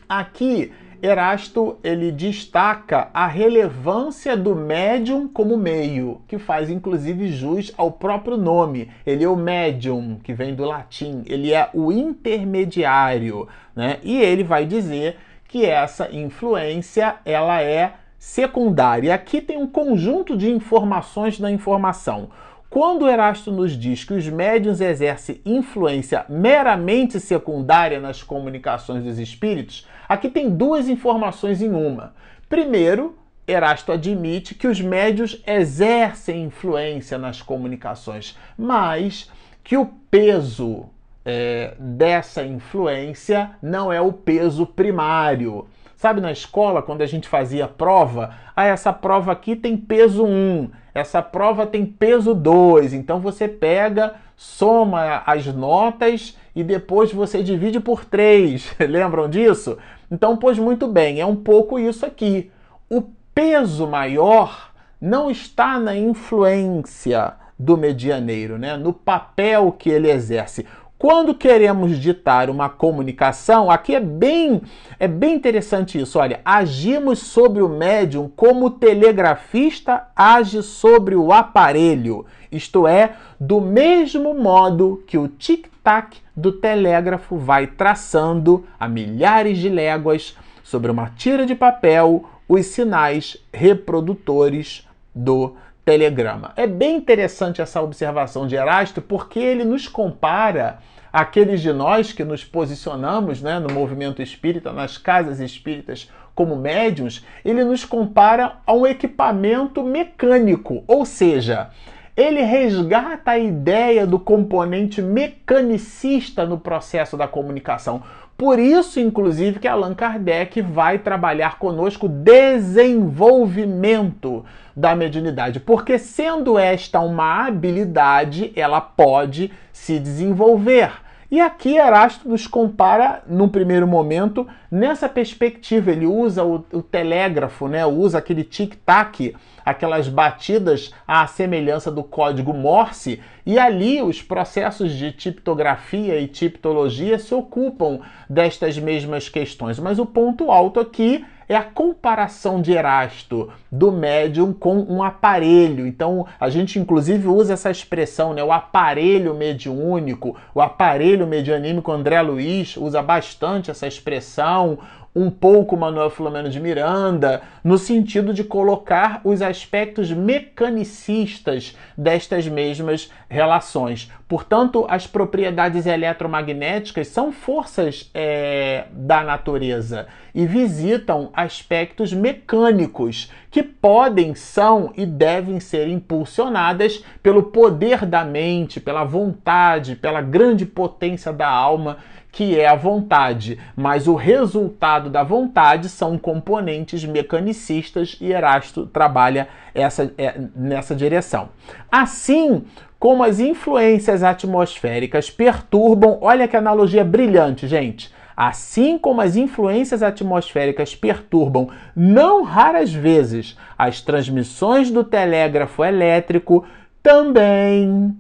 Aqui 0.08 0.72
Erasto 1.02 1.78
ele 1.84 2.12
destaca 2.12 3.10
a 3.14 3.26
relevância 3.26 4.36
do 4.36 4.56
médium 4.56 5.28
como 5.28 5.56
meio, 5.56 6.22
que 6.28 6.38
faz 6.38 6.70
inclusive 6.70 7.32
jus 7.32 7.74
ao 7.78 7.92
próprio 7.92 8.36
nome. 8.36 8.92
Ele 9.06 9.24
é 9.24 9.30
o 9.30 9.36
médium, 9.36 10.20
que 10.24 10.34
vem 10.34 10.54
do 10.54 10.66
latim, 10.66 11.24
ele 11.26 11.54
é 11.54 11.70
o 11.74 11.92
intermediário, 11.92 13.48
né? 13.76 14.00
E 14.04 14.20
ele 14.20 14.44
vai 14.44 14.66
dizer 14.66 15.18
que 15.48 15.66
essa 15.66 16.14
influência 16.14 17.16
ela 17.26 17.62
é 17.62 17.94
secundária. 18.18 19.14
Aqui 19.14 19.40
tem 19.40 19.58
um 19.58 19.68
conjunto 19.68 20.38
de 20.38 20.52
informações 20.52 21.40
da 21.40 21.50
informação. 21.50 22.30
Quando 22.70 23.10
Erasto 23.10 23.52
nos 23.52 23.72
diz 23.72 24.04
que 24.04 24.14
os 24.14 24.30
médiuns 24.30 24.80
exercem 24.80 25.42
influência 25.44 26.24
meramente 26.30 27.20
secundária 27.20 28.00
nas 28.00 28.22
comunicações 28.22 29.04
dos 29.04 29.18
espíritos, 29.18 29.88
aqui 30.08 30.30
tem 30.30 30.52
duas 30.52 30.88
informações 30.88 31.64
em 31.64 31.72
uma. 31.72 32.14
Primeiro, 32.48 33.18
Erasto 33.48 33.92
admite 33.92 34.54
que 34.54 34.68
os 34.68 34.80
médios 34.80 35.42
exercem 35.48 36.44
influência 36.44 37.18
nas 37.18 37.42
comunicações, 37.42 38.38
mas 38.56 39.32
que 39.64 39.76
o 39.76 39.88
peso 40.12 40.86
é, 41.26 41.74
dessa 41.80 42.44
influência 42.44 43.50
não 43.64 43.92
é 43.92 44.00
o 44.00 44.14
peso 44.14 44.68
primário. 44.68 45.66
Sabe, 46.00 46.22
na 46.22 46.32
escola, 46.32 46.82
quando 46.82 47.02
a 47.02 47.06
gente 47.06 47.28
fazia 47.28 47.68
prova, 47.68 48.34
ah, 48.56 48.66
essa 48.66 48.94
prova 48.94 49.34
aqui 49.34 49.54
tem 49.54 49.76
peso 49.76 50.24
1, 50.24 50.70
essa 50.94 51.22
prova 51.22 51.68
tem 51.68 51.86
peso 51.86 52.34
2. 52.34 52.94
Então 52.94 53.20
você 53.20 53.50
pega, 53.50 54.14
soma 54.34 55.22
as 55.26 55.46
notas 55.48 56.38
e 56.56 56.64
depois 56.64 57.12
você 57.12 57.44
divide 57.44 57.82
por 57.82 58.06
3. 58.06 58.78
Lembram 58.80 59.30
disso? 59.30 59.78
Então, 60.10 60.38
pois 60.38 60.58
muito 60.58 60.88
bem, 60.88 61.20
é 61.20 61.26
um 61.26 61.36
pouco 61.36 61.78
isso 61.78 62.06
aqui. 62.06 62.50
O 62.90 63.02
peso 63.36 63.86
maior 63.86 64.72
não 65.02 65.30
está 65.30 65.78
na 65.78 65.98
influência 65.98 67.34
do 67.60 67.76
medianeiro, 67.76 68.58
né? 68.58 68.78
no 68.78 68.94
papel 68.94 69.74
que 69.74 69.90
ele 69.90 70.10
exerce. 70.10 70.66
Quando 71.00 71.34
queremos 71.34 71.98
ditar 71.98 72.50
uma 72.50 72.68
comunicação, 72.68 73.72
aqui 73.72 73.96
é 73.96 74.02
bem, 74.02 74.62
é 75.00 75.08
bem 75.08 75.34
interessante 75.34 75.98
isso. 75.98 76.20
Olha, 76.20 76.42
agimos 76.44 77.20
sobre 77.20 77.62
o 77.62 77.70
médium 77.70 78.30
como 78.36 78.66
o 78.66 78.70
telegrafista 78.70 80.08
age 80.14 80.62
sobre 80.62 81.16
o 81.16 81.32
aparelho, 81.32 82.26
isto 82.52 82.86
é, 82.86 83.14
do 83.40 83.62
mesmo 83.62 84.34
modo 84.34 85.02
que 85.08 85.18
o 85.18 85.30
tic-tac 85.30 86.18
do 86.36 86.52
telégrafo 86.52 87.38
vai 87.38 87.66
traçando 87.66 88.66
a 88.78 88.86
milhares 88.86 89.58
de 89.58 89.70
léguas 89.70 90.36
sobre 90.62 90.92
uma 90.92 91.12
tira 91.12 91.46
de 91.46 91.56
papel 91.56 92.26
os 92.46 92.66
sinais 92.66 93.38
reprodutores 93.54 94.86
do 95.16 95.56
telegrama. 95.86 96.54
É 96.56 96.68
bem 96.68 96.98
interessante 96.98 97.62
essa 97.62 97.82
observação 97.82 98.48
de 98.48 98.56
Erasto 98.56 99.02
porque 99.02 99.40
ele 99.40 99.64
nos 99.64 99.88
compara 99.88 100.80
aqueles 101.12 101.62
de 101.62 101.74
nós 101.74 102.12
que 102.12 102.24
nos 102.24 102.44
posicionamos 102.44 103.42
né, 103.42 103.60
no 103.60 103.74
movimento 103.74 104.22
espírita, 104.22 104.72
nas 104.72 104.98
casas 104.98 105.40
espíritas 105.40 106.10
como 106.36 106.56
médiums, 106.56 107.26
ele 107.44 107.66
nos 107.66 107.84
compara 107.84 108.58
a 108.66 108.72
um 108.72 108.88
equipamento 108.88 109.84
mecânico, 109.84 110.86
ou 110.88 111.06
seja, 111.06 111.70
ele 112.16 112.42
resgata 112.42 113.32
a 113.32 113.40
ideia 113.40 114.08
do 114.08 114.18
componente 114.18 115.02
mecanicista 115.02 116.46
no 116.46 116.58
processo 116.58 117.18
da 117.18 117.28
comunicação. 117.28 118.04
Por 118.40 118.58
isso, 118.58 119.00
inclusive, 119.02 119.60
que 119.60 119.68
Allan 119.68 119.94
Kardec 119.94 120.62
vai 120.62 120.98
trabalhar 120.98 121.60
conosco 121.60 122.08
desenvolvimento 122.08 124.46
da 124.74 124.96
mediunidade, 124.96 125.60
porque 125.60 126.00
sendo 126.00 126.58
esta 126.58 127.02
uma 127.02 127.48
habilidade, 127.48 128.54
ela 128.56 128.80
pode 128.80 129.52
se 129.74 130.00
desenvolver. 130.00 130.90
E 131.30 131.42
aqui 131.42 131.78
Erasto 131.78 132.30
nos 132.30 132.48
compara, 132.48 133.22
num 133.28 133.50
primeiro 133.50 133.86
momento, 133.86 134.48
nessa 134.72 135.10
perspectiva. 135.10 135.92
Ele 135.92 136.06
usa 136.06 136.42
o, 136.42 136.64
o 136.72 136.82
telégrafo, 136.82 137.68
né? 137.68 137.86
usa 137.86 138.20
aquele 138.20 138.46
tic-tac, 138.46 139.36
aquelas 139.70 140.08
batidas 140.08 140.94
à 141.08 141.26
semelhança 141.28 141.92
do 141.92 142.04
código 142.04 142.54
Morse, 142.54 143.22
e 143.46 143.58
ali 143.58 144.02
os 144.02 144.22
processos 144.22 144.94
de 144.94 145.12
tiptografia 145.12 146.20
e 146.20 146.28
tiptologia 146.28 147.18
se 147.18 147.34
ocupam 147.34 148.00
destas 148.30 148.78
mesmas 148.78 149.30
questões. 149.30 149.80
Mas 149.80 150.00
o 150.00 150.06
ponto 150.06 150.52
alto 150.52 150.80
aqui 150.80 151.26
é 151.50 151.56
a 151.56 151.64
comparação 151.64 152.62
de 152.62 152.72
Erasto 152.72 153.52
do 153.72 153.92
médium 153.92 154.54
com 154.54 154.86
um 154.88 155.02
aparelho. 155.02 155.88
Então, 155.88 156.28
a 156.40 156.48
gente 156.48 156.78
inclusive 156.78 157.28
usa 157.28 157.54
essa 157.54 157.72
expressão, 157.72 158.36
né? 158.36 158.44
O 158.44 158.52
aparelho 158.52 159.34
mediúnico, 159.34 160.38
o 160.54 160.62
aparelho 160.62 161.26
medianímico. 161.26 161.92
André 161.92 162.22
Luiz 162.22 162.78
usa 162.78 163.02
bastante 163.02 163.72
essa 163.72 163.88
expressão 163.88 164.78
um 165.16 165.30
pouco 165.30 165.76
Manuel 165.76 166.10
Filomeno 166.10 166.50
de 166.50 166.60
Miranda, 166.60 167.42
no 167.64 167.78
sentido 167.78 168.34
de 168.34 168.44
colocar 168.44 169.22
os 169.24 169.42
aspectos 169.42 170.12
mecanicistas 170.12 171.76
destas 171.98 172.48
mesmas 172.48 173.12
relações. 173.28 174.12
Portanto, 174.28 174.86
as 174.88 175.08
propriedades 175.08 175.86
eletromagnéticas 175.86 177.08
são 177.08 177.32
forças 177.32 178.10
é, 178.14 178.86
da 178.92 179.24
natureza 179.24 180.08
e 180.34 180.46
visitam 180.46 181.32
aspectos 181.34 182.14
mecânicos 182.14 183.32
que 183.50 183.64
podem, 183.64 184.36
são 184.36 184.94
e 184.96 185.06
devem 185.06 185.60
ser 185.60 185.88
impulsionadas 185.88 187.04
pelo 187.24 187.44
poder 187.44 188.06
da 188.06 188.24
mente, 188.24 188.80
pela 188.80 189.04
vontade, 189.04 189.96
pela 189.96 190.22
grande 190.22 190.66
potência 190.66 191.34
da 191.34 191.50
alma 191.50 191.98
que 192.32 192.60
é 192.60 192.68
a 192.68 192.76
vontade, 192.76 193.60
mas 193.76 194.08
o 194.08 194.16
resultado 194.16 195.10
da 195.10 195.24
vontade 195.24 195.90
são 195.90 196.18
componentes 196.18 197.04
mecanicistas 197.04 198.18
e 198.22 198.32
Erasto 198.32 198.86
trabalha 198.86 199.48
essa, 199.74 200.14
é, 200.18 200.40
nessa 200.56 200.96
direção. 200.96 201.50
Assim 201.92 202.64
como 203.00 203.24
as 203.24 203.40
influências 203.40 204.24
atmosféricas 204.24 205.30
perturbam, 205.30 206.18
olha 206.22 206.48
que 206.48 206.58
analogia 206.58 207.04
brilhante, 207.04 207.68
gente. 207.68 208.14
Assim 208.36 208.98
como 208.98 209.20
as 209.22 209.36
influências 209.36 210.02
atmosféricas 210.02 210.96
perturbam, 210.96 211.70
não 211.96 212.44
raras 212.44 212.94
vezes, 212.94 213.58
as 213.78 214.02
transmissões 214.02 214.90
do 214.92 215.04
telégrafo 215.04 215.84
elétrico, 215.84 216.66
também 217.04 218.16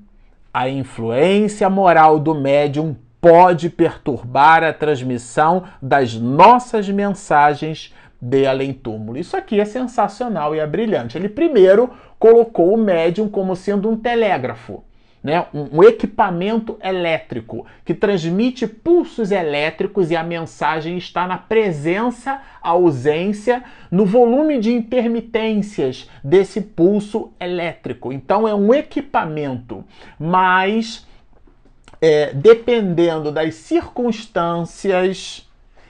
a 0.53 0.67
influência 0.67 1.69
moral 1.69 2.19
do 2.19 2.35
médium 2.35 2.95
pode 3.21 3.69
perturbar 3.69 4.63
a 4.63 4.73
transmissão 4.73 5.63
das 5.81 6.15
nossas 6.15 6.88
mensagens 6.89 7.93
de 8.21 8.45
além-túmulo. 8.45 9.17
Isso 9.17 9.38
aqui 9.38 9.59
é 9.59 9.65
sensacional 9.65 10.55
e 10.55 10.59
é 10.59 10.67
brilhante. 10.67 11.17
Ele 11.17 11.29
primeiro 11.29 11.89
colocou 12.17 12.73
o 12.73 12.77
médium 12.77 13.29
como 13.29 13.55
sendo 13.55 13.89
um 13.89 13.95
telégrafo, 13.95 14.83
né? 15.23 15.45
um, 15.53 15.79
um 15.79 15.83
equipamento 15.83 16.77
elétrico 16.83 17.65
que 17.85 17.93
transmite 17.93 18.67
pulsos 18.67 19.31
elétricos 19.31 20.11
e 20.11 20.17
a 20.17 20.23
mensagem 20.23 20.97
está 20.97 21.25
na 21.27 21.38
presença, 21.38 22.41
ausência, 22.61 23.63
no 23.89 24.05
volume 24.05 24.59
de 24.59 24.73
intermitências 24.73 26.09
desse 26.21 26.59
pulso 26.61 27.31
elétrico. 27.39 28.11
Então 28.11 28.45
é 28.47 28.53
um 28.53 28.73
equipamento, 28.73 29.83
mas 30.19 31.07
é, 32.01 32.33
dependendo 32.33 33.31
das 33.31 33.55
circunstâncias, 33.55 35.47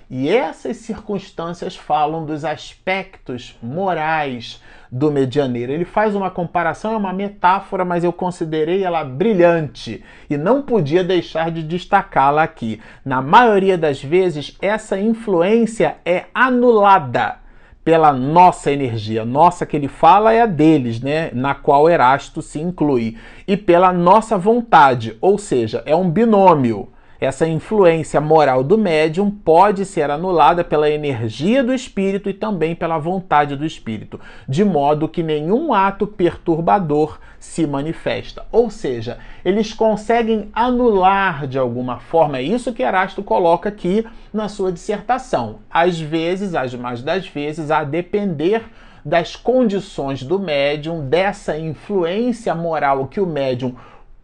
e 0.10 0.28
essas 0.28 0.78
circunstâncias 0.78 1.76
falam 1.76 2.26
dos 2.26 2.44
aspectos 2.44 3.56
morais 3.62 4.60
do 4.92 5.12
medianeiro. 5.12 5.72
Ele 5.72 5.86
faz 5.86 6.16
uma 6.16 6.32
comparação, 6.32 6.94
é 6.94 6.98
uma 6.98 7.14
metáfora, 7.14 7.86
mas 7.86 8.04
eu 8.04 8.12
considerei 8.12 8.84
ela 8.84 9.04
brilhante 9.04 10.04
e 10.28 10.36
não 10.36 10.64
podia 10.64 11.04
deixar 11.04 11.52
de 11.52 11.62
destacá-la 11.62 12.42
aqui. 12.42 12.82
Na 13.06 13.22
maioria 13.22 13.78
das 13.78 14.04
vezes, 14.04 14.58
essa 14.60 15.00
influência 15.00 15.98
é 16.04 16.26
anulada 16.34 17.38
pela 17.84 18.12
nossa 18.12 18.72
energia. 18.72 19.26
Nossa 19.26 19.66
que 19.66 19.76
ele 19.76 19.88
fala 19.88 20.34
é 20.34 20.42
a 20.42 20.46
deles, 20.46 21.02
né? 21.02 21.32
Na 21.34 21.56
qual 21.56 21.90
Erasto 21.90 22.42
se 22.42 22.60
inclui. 22.60 23.18
E 23.48 23.58
pela 23.58 23.92
nossa 23.92 24.38
vontade, 24.38 25.18
ou 25.22 25.38
seja, 25.38 25.82
é 25.86 25.96
um 25.96 26.10
binômio. 26.10 26.90
Essa 27.20 27.48
influência 27.48 28.22
moral 28.22 28.64
do 28.64 28.78
médium 28.78 29.30
pode 29.30 29.86
ser 29.86 30.10
anulada 30.10 30.64
pela 30.64 30.90
energia 30.90 31.64
do 31.64 31.74
espírito 31.74 32.30
e 32.30 32.34
também 32.34 32.74
pela 32.74 32.98
vontade 32.98 33.56
do 33.56 33.66
espírito, 33.66 34.20
de 34.48 34.64
modo 34.64 35.10
que 35.10 35.22
nenhum 35.22 35.74
ato 35.74 36.08
perturbador 36.08 37.20
se 37.38 37.68
manifesta. 37.68 38.46
Ou 38.52 38.70
seja, 38.70 39.18
eles 39.44 39.74
conseguem 39.74 40.50
anular 40.54 41.46
de 41.46 41.58
alguma 41.58 42.00
forma. 42.00 42.38
É 42.38 42.42
isso 42.42 42.74
que 42.74 42.84
Erasto 42.84 43.22
coloca 43.22 43.70
aqui 43.70 44.06
na 44.34 44.48
sua 44.48 44.72
dissertação. 44.72 45.60
Às 45.70 46.00
vezes, 46.00 46.56
as 46.56 46.74
mais 46.74 47.02
das 47.02 47.28
vezes, 47.28 47.72
a 47.72 47.84
depender 47.84 48.64
das 49.04 49.36
condições 49.36 50.24
do 50.24 50.40
médium, 50.40 51.08
dessa 51.08 51.58
influência 51.58 52.54
moral 52.54 53.08
que 53.08 53.20
o 53.20 53.26
médium 53.26 53.76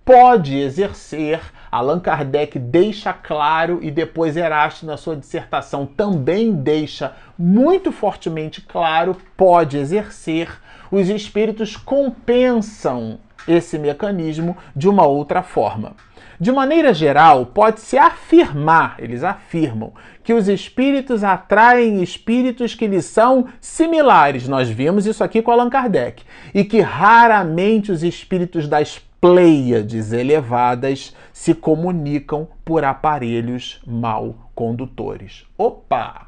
pode 0.05 0.57
exercer. 0.57 1.41
Allan 1.75 2.00
Kardec 2.00 2.58
deixa 2.58 3.12
claro 3.12 3.79
e 3.82 3.91
depois 3.91 4.38
Erasto 4.38 4.86
na 4.86 4.96
sua 4.96 5.15
dissertação 5.15 5.86
também 5.86 6.53
deixa 6.53 7.13
muito 7.38 7.91
fortemente 7.91 8.62
claro, 8.62 9.17
pode 9.36 9.77
exercer. 9.77 10.50
Os 10.89 11.10
espíritos 11.10 11.75
compensam 11.75 13.20
esse 13.46 13.77
mecanismo 13.77 14.55
de 14.75 14.88
uma 14.88 15.05
outra 15.05 15.44
forma. 15.44 15.94
De 16.39 16.51
maneira 16.51 16.94
geral, 16.94 17.46
pode-se 17.46 17.98
afirmar, 17.98 18.96
eles 19.00 19.24
afirmam, 19.24 19.94
que 20.24 20.34
os 20.34 20.50
espíritos 20.50 21.24
atraem 21.24 22.03
espíritos 22.03 22.75
que 22.75 22.88
lhes 22.88 23.05
são 23.05 23.48
similares. 23.62 24.48
Nós 24.48 24.70
vimos 24.70 25.05
isso 25.05 25.24
aqui 25.24 25.41
com 25.41 25.51
Allan 25.51 25.70
Kardec. 25.70 26.24
E 26.53 26.65
que 26.65 26.82
raramente 26.82 27.91
os 27.91 28.03
espíritos 28.03 28.67
das 28.67 29.00
Pleiades 29.19 30.12
elevadas 30.12 31.15
se 31.34 31.53
comunicam 31.53 32.48
por 32.63 32.84
aparelhos 32.84 33.81
mal 33.86 34.50
condutores. 34.53 35.45
Opa! 35.57 36.27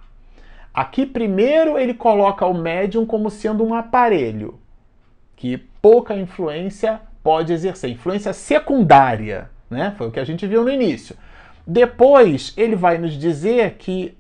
Aqui 0.73 1.05
primeiro 1.05 1.77
ele 1.77 1.93
coloca 1.93 2.45
o 2.45 2.53
médium 2.53 3.05
como 3.05 3.29
sendo 3.29 3.63
um 3.63 3.73
aparelho 3.73 4.59
que 5.35 5.57
pouca 5.57 6.15
influência 6.15 7.01
pode 7.23 7.53
exercer, 7.53 7.89
influência 7.89 8.33
secundária, 8.33 9.49
né? 9.69 9.93
Foi 9.97 10.07
o 10.07 10.11
que 10.11 10.19
a 10.19 10.23
gente 10.23 10.45
viu 10.47 10.63
no 10.63 10.69
início. 10.69 11.15
Depois 11.65 12.53
ele 12.55 12.75
vai 12.75 12.97
nos 12.97 13.13
dizer 13.13 13.75
que 13.75 14.17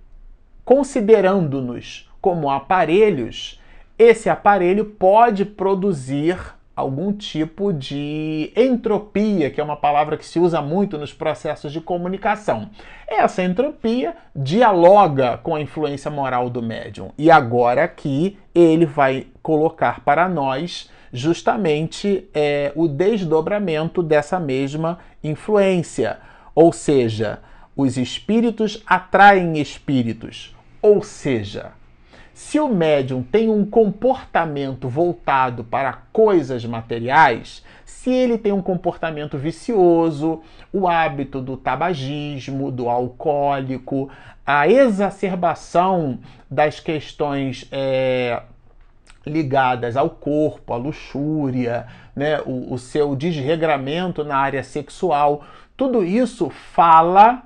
considerando-nos 0.65 2.11
como 2.19 2.49
aparelhos, 2.49 3.61
esse 3.97 4.29
aparelho 4.29 4.83
pode 4.85 5.45
produzir 5.45 6.37
algum 6.77 7.11
tipo 7.11 7.73
de 7.73 8.53
entropia, 8.55 9.49
que 9.49 9.59
é 9.59 9.63
uma 9.63 9.75
palavra 9.75 10.15
que 10.15 10.23
se 10.23 10.39
usa 10.39 10.61
muito 10.61 10.95
nos 10.95 11.11
processos 11.11 11.73
de 11.73 11.81
comunicação. 11.81 12.69
Essa 13.07 13.41
entropia 13.41 14.15
dialoga 14.35 15.39
com 15.39 15.55
a 15.55 15.59
influência 15.59 16.11
moral 16.11 16.51
do 16.51 16.61
médium. 16.61 17.09
E 17.17 17.31
agora 17.31 17.83
aqui 17.83 18.37
ele 18.53 18.85
vai 18.85 19.25
colocar 19.41 20.01
para 20.01 20.29
nós 20.29 20.91
justamente 21.11 22.29
é, 22.31 22.71
o 22.75 22.87
desdobramento 22.87 24.03
dessa 24.03 24.39
mesma 24.39 24.99
influência. 25.23 26.19
Ou 26.53 26.71
seja, 26.71 27.39
os 27.75 27.97
espíritos 27.97 28.83
atraem 28.85 29.59
espíritos. 29.59 30.55
Ou 30.79 31.01
seja, 31.01 31.71
se 32.37 32.59
o 32.59 32.69
médium 32.69 33.23
tem 33.23 33.49
um 33.49 33.65
comportamento 33.65 34.87
voltado 34.87 35.63
para 35.63 35.91
coisas 36.13 36.63
materiais, 36.63 37.65
se 37.83 38.11
ele 38.11 38.37
tem 38.37 38.51
um 38.51 38.61
comportamento 38.61 39.39
vicioso, 39.39 40.43
o 40.71 40.87
hábito 40.87 41.41
do 41.41 41.57
tabagismo, 41.57 42.69
do 42.71 42.89
alcoólico, 42.89 44.11
a 44.45 44.67
exacerbação 44.67 46.19
das 46.47 46.79
questões 46.79 47.67
é, 47.71 48.43
ligadas 49.25 49.97
ao 49.97 50.11
corpo, 50.11 50.73
à 50.73 50.77
luxúria, 50.77 51.87
né, 52.15 52.39
o, 52.45 52.71
o 52.71 52.77
seu 52.77 53.15
desregramento 53.15 54.23
na 54.23 54.37
área 54.37 54.63
sexual, 54.63 55.43
tudo 55.75 56.03
isso 56.03 56.51
fala 56.51 57.41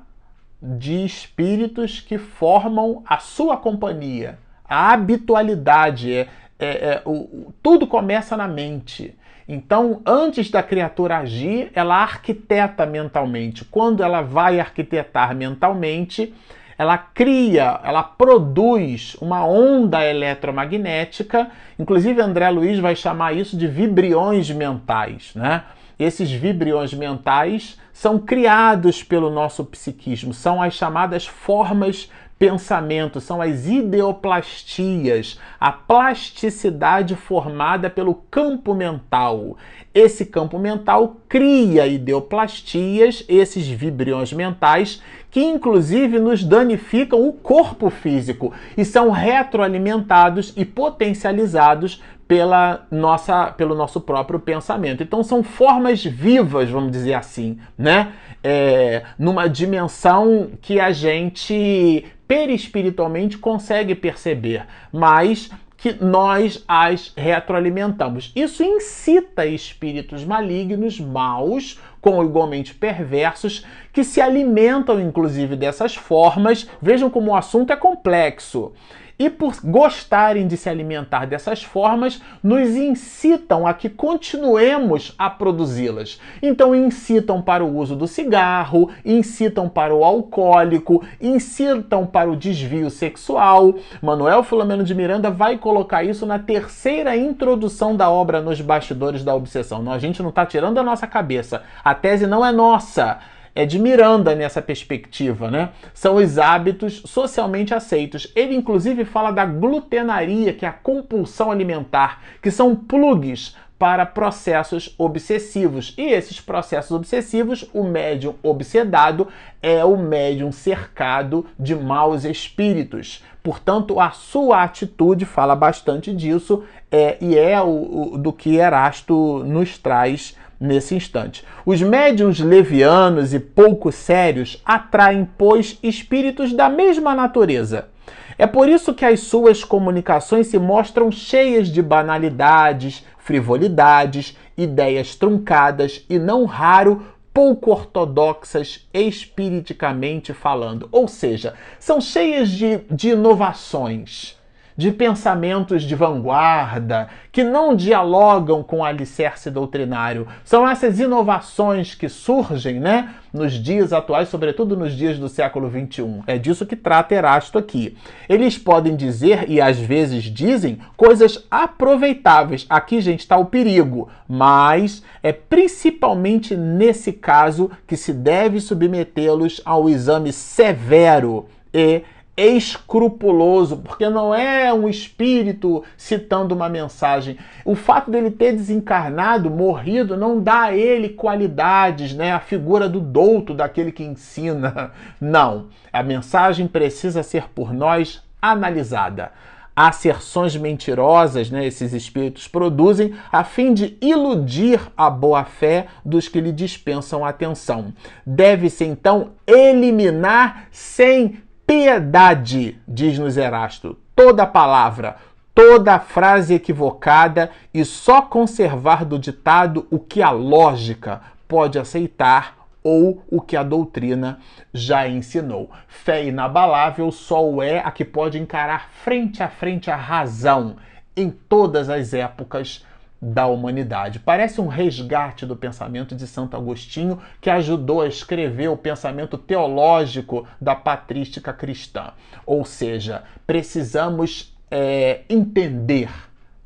de 0.62 1.06
espíritos 1.06 2.01
que 2.01 2.17
formam 2.17 3.01
a 3.08 3.19
sua 3.19 3.56
companhia 3.56 4.38
a 4.71 4.93
habitualidade, 4.93 6.13
é, 6.13 6.27
é, 6.60 6.65
é 6.65 7.01
o, 7.05 7.53
tudo 7.62 7.86
começa 7.86 8.38
na 8.38 8.47
mente. 8.47 9.13
Então, 9.47 10.01
antes 10.05 10.49
da 10.49 10.63
criatura 10.63 11.17
agir, 11.17 11.71
ela 11.75 11.97
arquiteta 11.97 12.86
mentalmente. 12.86 13.65
Quando 13.65 14.01
ela 14.01 14.21
vai 14.21 14.62
arquitetar 14.62 15.36
mentalmente, 15.36 16.34
ela 16.77 16.97
cria, 16.97 17.79
ela 17.84 18.01
produz 18.01 19.15
uma 19.19 19.45
onda 19.45 20.05
eletromagnética. 20.05 21.51
Inclusive, 21.77 22.21
André 22.21 22.49
Luiz 22.49 22.79
vai 22.79 22.95
chamar 22.95 23.34
isso 23.36 23.57
de 23.57 23.67
vibriões 23.67 24.49
mentais, 24.49 25.31
né? 25.36 25.63
Esses 25.99 26.31
vibriões 26.31 26.93
mentais 26.93 27.77
são 27.93 28.17
criados 28.17 29.03
pelo 29.03 29.29
nosso 29.29 29.63
psiquismo, 29.63 30.34
são 30.34 30.60
as 30.60 30.73
chamadas 30.73 31.27
formas 31.27 32.10
pensamento, 32.41 33.21
são 33.21 33.39
as 33.39 33.67
ideoplastias, 33.67 35.39
a 35.60 35.71
plasticidade 35.71 37.15
formada 37.15 37.88
pelo 37.88 38.15
campo 38.15 38.73
mental. 38.73 39.58
Esse 39.93 40.25
campo 40.25 40.58
mental 40.58 41.17
cria 41.30 41.86
ideoplastias, 41.86 43.23
esses 43.30 43.67
vibriões 43.67 44.34
mentais, 44.34 45.04
que 45.30 45.39
inclusive 45.39 46.17
nos 46.17 46.43
danificam 46.43 47.27
o 47.27 47.32
corpo 47.32 47.91
físico 47.91 48.51
e 48.75 48.84
são 48.84 49.12
retroalimentados 49.12 50.51
e 50.58 50.65
potencializados 50.65 52.01
pela 52.32 52.88
nossa, 52.89 53.48
pelo 53.48 53.76
nosso 53.76 54.00
próprio 54.00 54.39
pensamento. 54.39 55.04
Então 55.04 55.22
são 55.22 55.44
formas 55.44 56.02
vivas, 56.02 56.70
vamos 56.70 56.89
dizer 56.89 57.13
assim, 57.13 57.60
né? 57.78 58.13
É, 58.41 59.04
numa 59.20 59.50
dimensão 59.50 60.52
que 60.62 60.80
a 60.80 60.94
gente 60.94 62.06
perispiritualmente 62.30 63.38
consegue 63.38 63.94
perceber, 63.96 64.65
mas 64.94 65.52
que 65.76 65.91
nós 66.02 66.63
as 66.65 67.12
retroalimentamos. 67.17 68.32
Isso 68.34 68.63
incita 68.63 69.46
espíritos 69.46 70.24
malignos, 70.24 71.02
maus, 71.02 71.82
com 72.00 72.24
igualmente 72.24 72.74
perversos, 72.74 73.65
que 73.91 74.06
se 74.06 74.22
alimentam 74.22 75.02
inclusive 75.02 75.58
dessas 75.58 75.98
formas. 75.98 76.65
Vejam 76.82 77.10
como 77.10 77.32
o 77.32 77.36
assunto 77.36 77.74
é 77.74 77.76
complexo 77.76 78.72
e 79.21 79.29
por 79.29 79.55
gostarem 79.63 80.47
de 80.47 80.57
se 80.57 80.67
alimentar 80.67 81.27
dessas 81.27 81.62
formas, 81.62 82.19
nos 82.41 82.69
incitam 82.69 83.67
a 83.67 83.73
que 83.73 83.88
continuemos 83.88 85.13
a 85.15 85.29
produzi-las. 85.29 86.19
Então, 86.41 86.73
incitam 86.73 87.39
para 87.39 87.63
o 87.63 87.77
uso 87.77 87.95
do 87.95 88.07
cigarro, 88.07 88.89
incitam 89.05 89.69
para 89.69 89.93
o 89.93 90.03
alcoólico, 90.03 91.05
incitam 91.21 92.03
para 92.03 92.31
o 92.31 92.36
desvio 92.36 92.89
sexual. 92.89 93.75
Manuel 94.01 94.41
Filomeno 94.41 94.84
de 94.84 94.95
Miranda 94.95 95.29
vai 95.29 95.55
colocar 95.55 96.03
isso 96.03 96.25
na 96.25 96.39
terceira 96.39 97.15
introdução 97.15 97.95
da 97.95 98.10
obra 98.10 98.41
Nos 98.41 98.60
Bastidores 98.60 99.23
da 99.23 99.36
Obsessão. 99.36 99.84
Não, 99.84 99.91
a 99.91 99.99
gente 99.99 100.23
não 100.23 100.29
está 100.29 100.47
tirando 100.47 100.79
a 100.79 100.84
nossa 100.84 101.05
cabeça. 101.05 101.62
A 101.84 101.93
tese 101.93 102.25
não 102.25 102.43
é 102.43 102.51
nossa 102.51 103.19
é 103.54 103.66
de 103.66 103.78
Miranda 103.80 104.36
nessa 104.36 104.62
perspectiva, 104.62 105.52
né? 105.52 105.70
São 105.94 106.16
os 106.16 106.38
hábitos 106.38 107.02
socialmente 107.06 107.74
aceitos. 107.74 108.32
Ele 108.36 108.56
inclusive 108.56 109.06
fala 109.06 109.32
da 109.32 109.46
glutenaria, 109.46 110.54
que 110.54 110.66
é 110.66 110.70
a 110.70 110.74
compulsão 110.74 111.52
alimentar, 111.52 112.22
que 112.42 112.52
são 112.52 112.76
plugs 112.76 113.56
para 113.82 114.06
processos 114.06 114.94
obsessivos. 114.96 115.96
E 115.98 116.04
esses 116.04 116.40
processos 116.40 116.92
obsessivos, 116.92 117.68
o 117.74 117.84
médium 117.84 118.36
obsedado 118.44 119.28
é 119.60 119.84
o 119.84 119.98
médium 119.98 120.52
cercado 120.52 121.48
de 121.60 121.74
maus 121.74 122.24
espíritos. 122.24 123.24
Portanto, 123.42 124.00
a 124.00 124.12
sua 124.12 124.62
atitude 124.62 125.26
fala 125.26 125.56
bastante 125.56 126.14
disso 126.14 126.64
é, 126.92 127.18
e 127.20 127.36
é 127.36 127.60
o, 127.60 128.14
o 128.14 128.18
do 128.20 128.32
que 128.32 128.58
Erasto 128.58 129.44
nos 129.46 129.80
traz 129.80 130.38
nesse 130.62 130.93
instante. 130.93 131.43
Os 131.65 131.82
médiums 131.82 132.39
levianos 132.39 133.34
e 133.34 133.39
pouco 133.39 133.91
sérios 133.91 134.62
atraem, 134.63 135.28
pois, 135.38 135.80
espíritos 135.82 136.54
da 136.54 136.69
mesma 136.69 137.15
natureza. 137.15 137.89
É 138.38 138.45
por 138.45 138.69
isso 138.69 138.93
que 138.93 139.04
as 139.04 139.21
suas 139.21 139.63
comunicações 139.63 140.47
se 140.47 140.60
mostram 140.60 141.12
cheias 141.12 141.67
de 141.67 141.82
banalidades, 141.82 143.04
frivolidades, 143.17 144.38
ideias 144.56 145.15
truncadas 145.15 146.06
e, 146.08 146.19
não 146.19 146.45
raro, 146.45 147.06
pouco 147.34 147.71
ortodoxas 147.71 148.88
espiriticamente 148.93 150.34
falando. 150.34 150.88
Ou 150.91 151.08
seja, 151.08 151.56
são 151.80 152.00
cheias 152.00 152.50
de, 152.50 152.82
de 152.89 153.10
inovações 153.10 154.39
de 154.75 154.91
pensamentos 154.91 155.84
de 155.84 155.95
vanguarda, 155.95 157.07
que 157.31 157.43
não 157.43 157.75
dialogam 157.75 158.63
com 158.63 158.79
o 158.79 158.84
alicerce 158.84 159.49
doutrinário. 159.49 160.27
São 160.43 160.67
essas 160.67 160.99
inovações 160.99 161.95
que 161.95 162.10
surgem 162.10 162.79
né, 162.79 163.13
nos 163.34 163.53
dias 163.53 163.93
atuais, 163.93 164.29
sobretudo 164.29 164.75
nos 164.75 164.93
dias 164.93 165.17
do 165.17 165.29
século 165.29 165.69
XXI. 165.69 166.23
É 166.27 166.38
disso 166.38 166.65
que 166.65 166.75
trata 166.75 167.15
Erasto 167.15 167.57
aqui. 167.57 167.97
Eles 168.27 168.57
podem 168.57 168.95
dizer, 168.95 169.49
e 169.49 169.62
às 169.62 169.77
vezes 169.77 170.23
dizem, 170.23 170.79
coisas 170.97 171.45
aproveitáveis. 171.49 172.65
Aqui, 172.69 172.99
gente, 173.01 173.21
está 173.21 173.38
o 173.38 173.45
perigo, 173.45 174.10
mas 174.27 175.03
é 175.23 175.31
principalmente 175.31 176.55
nesse 176.55 177.13
caso 177.13 177.71
que 177.88 177.95
se 177.95 178.13
deve 178.13 178.60
submetê-los 178.60 179.62
ao 179.63 179.89
exame 179.89 180.34
severo 180.34 181.45
e 181.73 182.03
escrupuloso, 182.41 183.77
porque 183.77 184.10
não 184.10 184.34
é 184.34 184.73
um 184.73 184.89
espírito 184.89 185.84
citando 185.95 186.56
uma 186.56 186.67
mensagem. 186.67 187.38
O 187.63 187.75
fato 187.75 188.10
dele 188.10 188.32
ter 188.32 188.54
desencarnado, 188.54 189.49
morrido, 189.49 190.17
não 190.17 190.41
dá 190.41 190.63
a 190.63 190.75
ele 190.75 191.10
qualidades, 191.10 192.13
né? 192.13 192.32
A 192.32 192.39
figura 192.39 192.89
do 192.89 192.99
douto, 192.99 193.54
daquele 193.54 193.91
que 193.91 194.04
ensina. 194.04 194.91
Não. 195.19 195.67
A 195.93 196.01
mensagem 196.01 196.67
precisa 196.67 197.21
ser 197.21 197.49
por 197.49 197.73
nós 197.73 198.23
analisada. 198.41 199.32
Asserções 199.73 200.56
mentirosas, 200.58 201.49
né, 201.49 201.65
esses 201.65 201.93
espíritos 201.93 202.47
produzem 202.47 203.13
a 203.32 203.43
fim 203.43 203.73
de 203.73 203.97
iludir 204.01 204.82
a 204.97 205.10
boa-fé 205.10 205.88
dos 206.04 206.27
que 206.27 206.41
lhe 206.41 206.51
dispensam 206.51 207.23
atenção. 207.23 207.93
Deve-se 208.25 208.84
então 208.84 209.32
eliminar 209.47 210.67
sem 210.71 211.41
piedade, 211.71 212.81
diz-nos 212.86 213.38
Erasto, 213.38 213.97
toda 214.13 214.45
palavra, 214.45 215.15
toda 215.55 215.97
frase 215.99 216.53
equivocada 216.53 217.49
e 217.73 217.86
só 217.86 218.21
conservar 218.21 219.05
do 219.05 219.17
ditado 219.17 219.88
o 219.89 219.97
que 219.97 220.21
a 220.21 220.31
lógica 220.31 221.21
pode 221.47 221.79
aceitar 221.79 222.57
ou 222.84 223.23
o 223.31 223.39
que 223.39 223.55
a 223.55 223.63
doutrina 223.63 224.39
já 224.73 225.07
ensinou. 225.07 225.71
Fé 225.88 226.25
inabalável 226.25 227.10
só 227.10 227.63
é 227.63 227.79
a 227.79 227.89
que 227.89 228.03
pode 228.03 228.38
encarar 228.38 228.89
frente 229.05 229.41
a 229.41 229.47
frente 229.47 229.89
a 229.89 229.95
razão 229.95 230.75
em 231.15 231.29
todas 231.29 231.89
as 231.89 232.13
épocas 232.13 232.86
da 233.21 233.45
humanidade. 233.45 234.19
Parece 234.19 234.60
um 234.60 234.67
resgate 234.67 235.45
do 235.45 235.55
pensamento 235.55 236.15
de 236.15 236.25
Santo 236.25 236.57
Agostinho 236.57 237.19
que 237.39 237.49
ajudou 237.49 238.01
a 238.01 238.07
escrever 238.07 238.69
o 238.69 238.77
pensamento 238.77 239.38
teológico 239.38 240.47
da 240.60 240.73
patrística 240.73 241.53
cristã. 241.53 242.13
Ou 242.45 242.65
seja, 242.65 243.23
precisamos 243.45 244.57
é, 244.71 245.21
entender 245.29 246.10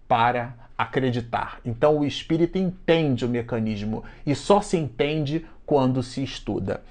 para 0.08 0.54
acreditar. 0.78 1.60
Então 1.66 2.00
o 2.00 2.06
espírito 2.06 2.58
entende 2.58 3.26
o 3.26 3.30
mecanismo 3.30 4.04
e 4.26 4.34
só 4.34 4.62
se 4.62 4.78
entende 4.78 5.46
quando 5.66 6.02
se 6.02 6.24
estuda 6.24 6.82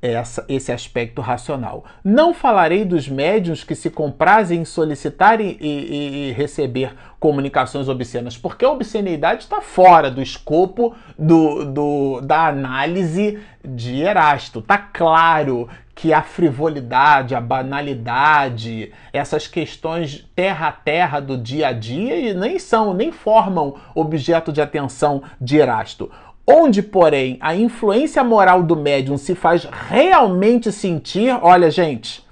essa, 0.00 0.44
esse 0.48 0.70
aspecto 0.70 1.20
racional. 1.20 1.84
Não 2.04 2.32
falarei 2.32 2.84
dos 2.84 3.08
médiuns 3.08 3.64
que 3.64 3.74
se 3.74 3.90
comprazem 3.90 4.60
em 4.60 4.64
solicitar 4.64 5.40
e, 5.40 5.56
e, 5.60 6.28
e 6.28 6.32
receber 6.32 6.94
comunicações 7.18 7.88
obscenas, 7.88 8.36
porque 8.36 8.64
a 8.64 8.70
obscenidade 8.70 9.42
está 9.42 9.60
fora 9.60 10.10
do 10.10 10.22
escopo 10.22 10.94
do, 11.18 11.64
do, 11.64 12.20
da 12.20 12.46
análise 12.46 13.38
de 13.64 14.00
Erasto. 14.00 14.60
Está 14.60 14.78
claro 14.78 15.68
que 15.96 16.12
a 16.12 16.22
frivolidade, 16.22 17.34
a 17.34 17.40
banalidade, 17.40 18.92
essas 19.12 19.48
questões 19.48 20.24
terra 20.32 20.68
a 20.68 20.72
terra 20.72 21.18
do 21.18 21.36
dia 21.36 21.68
a 21.68 21.72
dia 21.72 22.32
nem 22.34 22.56
são, 22.60 22.94
nem 22.94 23.10
formam 23.10 23.74
objeto 23.96 24.52
de 24.52 24.60
atenção 24.60 25.24
de 25.40 25.56
Erasto. 25.56 26.08
Onde, 26.50 26.82
porém, 26.82 27.36
a 27.42 27.54
influência 27.54 28.24
moral 28.24 28.62
do 28.62 28.74
médium 28.74 29.18
se 29.18 29.34
faz 29.34 29.64
realmente 29.64 30.72
sentir, 30.72 31.38
olha, 31.42 31.70
gente, 31.70 32.26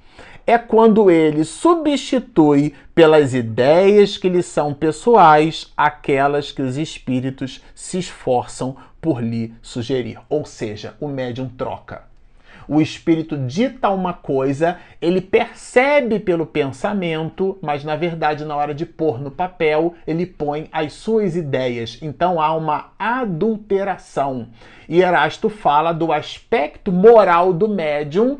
é 0.47 0.57
quando 0.57 1.11
ele 1.11 1.43
substitui 1.43 2.73
pelas 2.95 3.35
ideias 3.35 4.17
que 4.17 4.27
lhe 4.27 4.41
são 4.41 4.73
pessoais 4.73 5.71
aquelas 5.77 6.51
que 6.51 6.63
os 6.63 6.77
espíritos 6.77 7.61
se 7.75 7.99
esforçam 7.99 8.75
por 8.99 9.21
lhe 9.21 9.53
sugerir. 9.61 10.17
Ou 10.27 10.47
seja, 10.47 10.95
o 10.99 11.07
médium 11.07 11.47
troca 11.47 12.05
o 12.67 12.81
espírito 12.81 13.37
dita 13.37 13.89
uma 13.89 14.13
coisa, 14.13 14.77
ele 15.01 15.21
percebe 15.21 16.19
pelo 16.19 16.45
pensamento, 16.45 17.57
mas 17.61 17.83
na 17.83 17.95
verdade, 17.95 18.43
na 18.43 18.55
hora 18.55 18.73
de 18.73 18.85
pôr 18.85 19.19
no 19.19 19.31
papel, 19.31 19.95
ele 20.05 20.25
põe 20.25 20.67
as 20.71 20.93
suas 20.93 21.35
ideias. 21.35 21.97
Então 22.01 22.41
há 22.41 22.53
uma 22.55 22.91
adulteração. 22.99 24.47
E 24.89 25.01
Erasto 25.01 25.49
fala 25.49 25.91
do 25.91 26.11
aspecto 26.11 26.91
moral 26.91 27.53
do 27.53 27.67
médium 27.67 28.39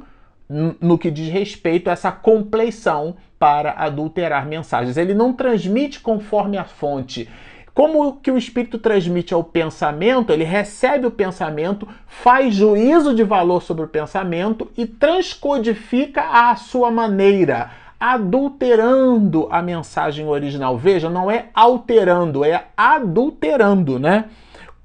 no 0.49 0.97
que 0.97 1.11
diz 1.11 1.29
respeito 1.29 1.89
a 1.89 1.93
essa 1.93 2.11
compleição 2.11 3.15
para 3.37 3.71
adulterar 3.73 4.45
mensagens. 4.45 4.97
Ele 4.97 5.13
não 5.13 5.33
transmite 5.33 5.99
conforme 5.99 6.57
a 6.57 6.63
fonte, 6.63 7.29
como 7.77 8.13
que 8.15 8.31
o 8.31 8.39
espírito 8.39 8.79
transmite 8.79 9.35
ao 9.35 9.43
pensamento, 9.43 10.33
ele 10.33 10.43
recebe 10.43 11.05
o 11.05 11.11
pensamento, 11.11 11.87
faz 12.07 12.55
juízo 12.55 13.13
de 13.13 13.23
valor 13.23 13.61
sobre 13.61 13.85
o 13.85 13.87
pensamento 13.87 14.67
e 14.75 14.87
transcodifica 14.87 16.23
à 16.23 16.55
sua 16.55 16.89
maneira, 16.89 17.69
adulterando 17.99 19.47
a 19.51 19.61
mensagem 19.61 20.25
original. 20.25 20.75
Veja, 20.75 21.07
não 21.07 21.29
é 21.29 21.49
alterando, 21.53 22.43
é 22.43 22.63
adulterando, 22.75 23.99
né? 23.99 24.25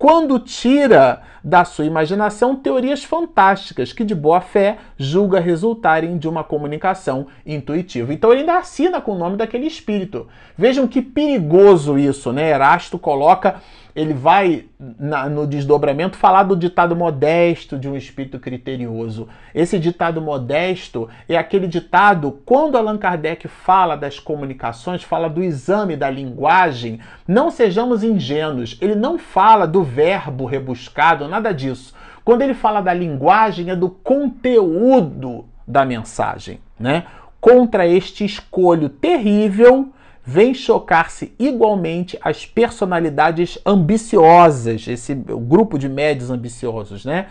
Quando 0.03 0.37
tira 0.41 1.23
da 1.45 1.65
sua 1.65 1.85
imaginação 1.85 2.57
teorias 2.57 3.05
fantásticas 3.05 3.93
que, 3.93 4.03
de 4.03 4.17
boa 4.17 4.41
fé, 4.41 4.79
julga 4.99 5.39
resultarem 5.39 6.19
de 6.19 6.29
uma 6.29 6.43
comunicação 6.43 7.29
intuitiva. 7.47 8.13
Então 8.13 8.33
ele 8.33 8.41
ainda 8.41 8.59
assina 8.59 9.01
com 9.01 9.13
o 9.13 9.19
nome 9.19 9.37
daquele 9.37 9.65
espírito. 9.65 10.27
Vejam 10.59 10.89
que 10.89 11.01
perigoso 11.01 11.97
isso, 11.97 12.33
né? 12.33 12.51
Erasto 12.51 12.99
coloca 12.99 13.61
ele 13.95 14.15
vai 14.15 14.65
na, 14.79 15.29
no 15.29 15.47
desdobramento 15.47 16.17
falar 16.17 16.45
do 16.45 16.57
ditado 16.57 16.97
modesto 16.97 17.79
de 17.79 17.89
um 17.89 17.97
espírito 17.97 18.39
criterioso. 18.39 19.29
Esse 19.55 19.79
ditado 19.79 20.21
modesto 20.21 21.09
é 21.29 21.37
aquele 21.37 21.67
ditado, 21.67 22.41
quando 22.45 22.77
Allan 22.77 22.99
Kardec 22.99 23.47
fala 23.49 23.97
das 23.97 24.19
comunicações, 24.19 25.03
fala 25.03 25.29
do 25.29 25.43
exame 25.43 25.97
da 25.97 26.09
linguagem, 26.09 27.01
não 27.29 27.51
sejamos 27.51 28.03
ingênuos. 28.03 28.79
Ele 28.81 28.95
não 28.95 29.19
fala 29.19 29.67
do 29.67 29.83
verbo 29.83 30.47
rebuscado, 30.47 31.29
nada 31.29 31.53
disso. 31.53 31.95
Quando 32.25 32.43
ele 32.43 32.55
fala 32.55 32.81
da 32.81 32.95
linguagem, 32.95 33.71
é 33.71 33.77
do 33.77 33.91
conteúdo 33.91 35.47
da 35.67 35.85
mensagem, 35.85 36.61
né? 36.79 37.05
Contra 37.41 37.87
este 37.87 38.25
escolho 38.25 38.89
terrível 38.89 39.93
vem 40.25 40.55
chocar-se 40.55 41.33
igualmente 41.39 42.19
as 42.23 42.47
personalidades 42.47 43.59
ambiciosas, 43.67 44.87
esse 44.87 45.15
grupo 45.15 45.79
de 45.79 45.89
médios 45.89 46.31
ambiciosos, 46.31 47.05
né? 47.05 47.27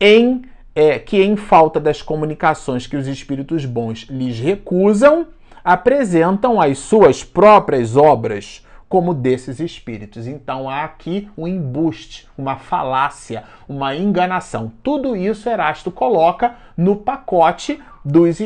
Em 0.00 0.42
é, 0.74 0.98
que 0.98 1.22
em 1.22 1.36
falta 1.36 1.80
das 1.80 2.02
comunicações 2.02 2.86
que 2.86 2.96
os 2.96 3.06
espíritos 3.06 3.64
bons 3.64 4.06
lhes 4.10 4.38
recusam, 4.38 5.26
apresentam 5.64 6.60
as 6.60 6.78
suas 6.78 7.24
próprias 7.24 7.96
obras 7.96 8.64
como 8.88 9.12
desses 9.12 9.58
espíritos. 9.58 10.26
Então 10.26 10.68
há 10.68 10.84
aqui 10.84 11.28
um 11.36 11.48
embuste, 11.48 12.28
uma 12.38 12.56
falácia, 12.56 13.44
uma 13.68 13.96
enganação. 13.96 14.70
Tudo 14.82 15.16
isso 15.16 15.48
Erasto 15.48 15.90
coloca 15.90 16.54
no 16.76 16.94
pacote 16.94 17.80
dos, 18.04 18.38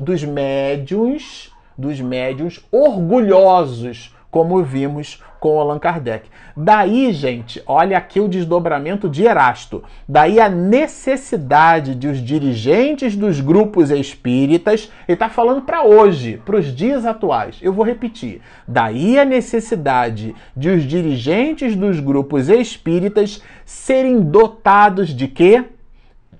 dos 0.00 0.24
médiuns 0.24 1.51
dos 1.76 2.00
médiuns 2.00 2.60
orgulhosos, 2.70 4.14
como 4.30 4.62
vimos 4.62 5.22
com 5.42 5.60
Allan 5.60 5.78
Kardec. 5.78 6.30
Daí, 6.56 7.12
gente, 7.12 7.60
olha 7.66 7.98
aqui 7.98 8.20
o 8.20 8.28
desdobramento 8.28 9.08
de 9.08 9.24
Erasto. 9.24 9.82
Daí 10.08 10.38
a 10.38 10.48
necessidade 10.48 11.96
de 11.96 12.06
os 12.06 12.18
dirigentes 12.24 13.16
dos 13.16 13.40
grupos 13.40 13.90
espíritas, 13.90 14.90
ele 15.08 15.16
está 15.16 15.28
falando 15.28 15.62
para 15.62 15.82
hoje, 15.82 16.40
para 16.46 16.56
os 16.56 16.74
dias 16.74 17.04
atuais. 17.04 17.58
Eu 17.60 17.72
vou 17.72 17.84
repetir. 17.84 18.40
Daí 18.66 19.18
a 19.18 19.24
necessidade 19.24 20.34
de 20.56 20.70
os 20.70 20.84
dirigentes 20.84 21.74
dos 21.74 21.98
grupos 21.98 22.48
espíritas 22.48 23.42
serem 23.66 24.20
dotados 24.20 25.08
de 25.08 25.26
quê? 25.26 25.64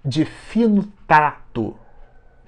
De 0.04 0.24
fino 0.24 0.86
tato 1.06 1.81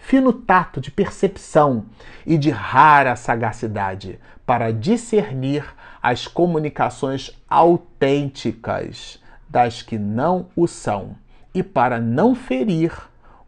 fino 0.05 0.35
tato 0.35 0.83
de 0.83 0.91
percepção 0.91 1.87
e 2.27 2.37
de 2.37 2.51
rara 2.51 3.17
sagacidade 3.17 4.19
para 4.45 4.71
discernir 4.71 5.65
as 6.03 6.27
comunicações 6.27 7.31
autênticas 7.49 9.19
das 9.49 9.81
que 9.81 9.97
não 9.99 10.47
o 10.55 10.67
são 10.67 11.17
e 11.55 11.63
para 11.63 11.99
não 11.99 12.35
ferir 12.35 12.93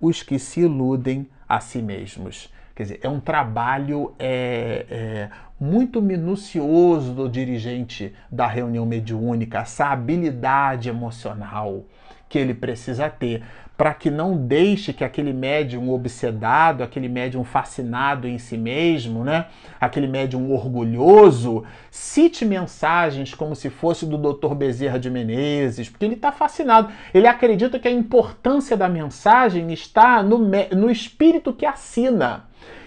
os 0.01 0.23
que 0.23 0.39
se 0.39 0.61
iludem 0.61 1.29
a 1.47 1.61
si 1.61 1.83
mesmos. 1.83 2.51
Quer 2.75 2.83
dizer, 2.85 3.01
é 3.03 3.09
um 3.09 3.21
trabalho 3.21 4.15
é, 4.19 4.87
é, 4.89 5.31
muito 5.61 6.01
minucioso 6.01 7.13
do 7.13 7.29
dirigente 7.29 8.15
da 8.33 8.47
reunião 8.47 8.87
mediúnica, 8.87 9.59
essa 9.59 9.89
habilidade 9.89 10.89
emocional 10.89 11.85
que 12.31 12.39
ele 12.39 12.55
precisa 12.55 13.11
ter 13.11 13.43
para 13.77 13.93
que 13.93 14.11
não 14.11 14.37
deixe 14.37 14.93
que 14.93 15.05
aquele 15.05 15.33
médium 15.33 15.91
obsedado, 15.91 16.83
aquele 16.83 17.09
médium 17.09 17.45
fascinado 17.45 18.27
em 18.27 18.39
si 18.39 18.57
mesmo, 18.57 19.23
né? 19.23 19.47
aquele 19.81 20.07
médium 20.07 20.51
orgulhoso, 20.53 21.65
cite 21.91 22.45
mensagens 22.45 23.35
como 23.35 23.55
se 23.55 23.69
fosse 23.69 24.07
do 24.07 24.17
Dr. 24.17 24.55
Bezerra 24.55 24.99
de 24.99 25.11
Menezes, 25.11 25.89
porque 25.89 26.05
ele 26.05 26.15
está 26.15 26.33
fascinado. 26.33 26.89
Ele 27.13 27.27
acredita 27.27 27.79
que 27.79 27.89
a 27.89 27.93
importância 27.93 28.77
da 28.77 28.89
mensagem 28.89 29.73
está 29.73 30.23
no, 30.23 30.39
no 30.39 30.91
espírito 30.91 31.53
que 31.53 31.67
assina. 31.67 32.45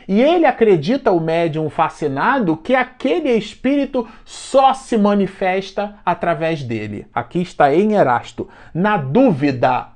E 0.07 0.19
ele 0.19 0.47
acredita, 0.47 1.11
o 1.11 1.19
médium 1.19 1.69
fascinado, 1.69 2.57
que 2.57 2.73
aquele 2.73 3.29
espírito 3.33 4.07
só 4.25 4.73
se 4.73 4.97
manifesta 4.97 5.99
através 6.03 6.63
dele. 6.63 7.05
Aqui 7.13 7.39
está 7.43 7.71
em 7.71 7.93
Erasto. 7.93 8.49
Na 8.73 8.97
dúvida, 8.97 9.89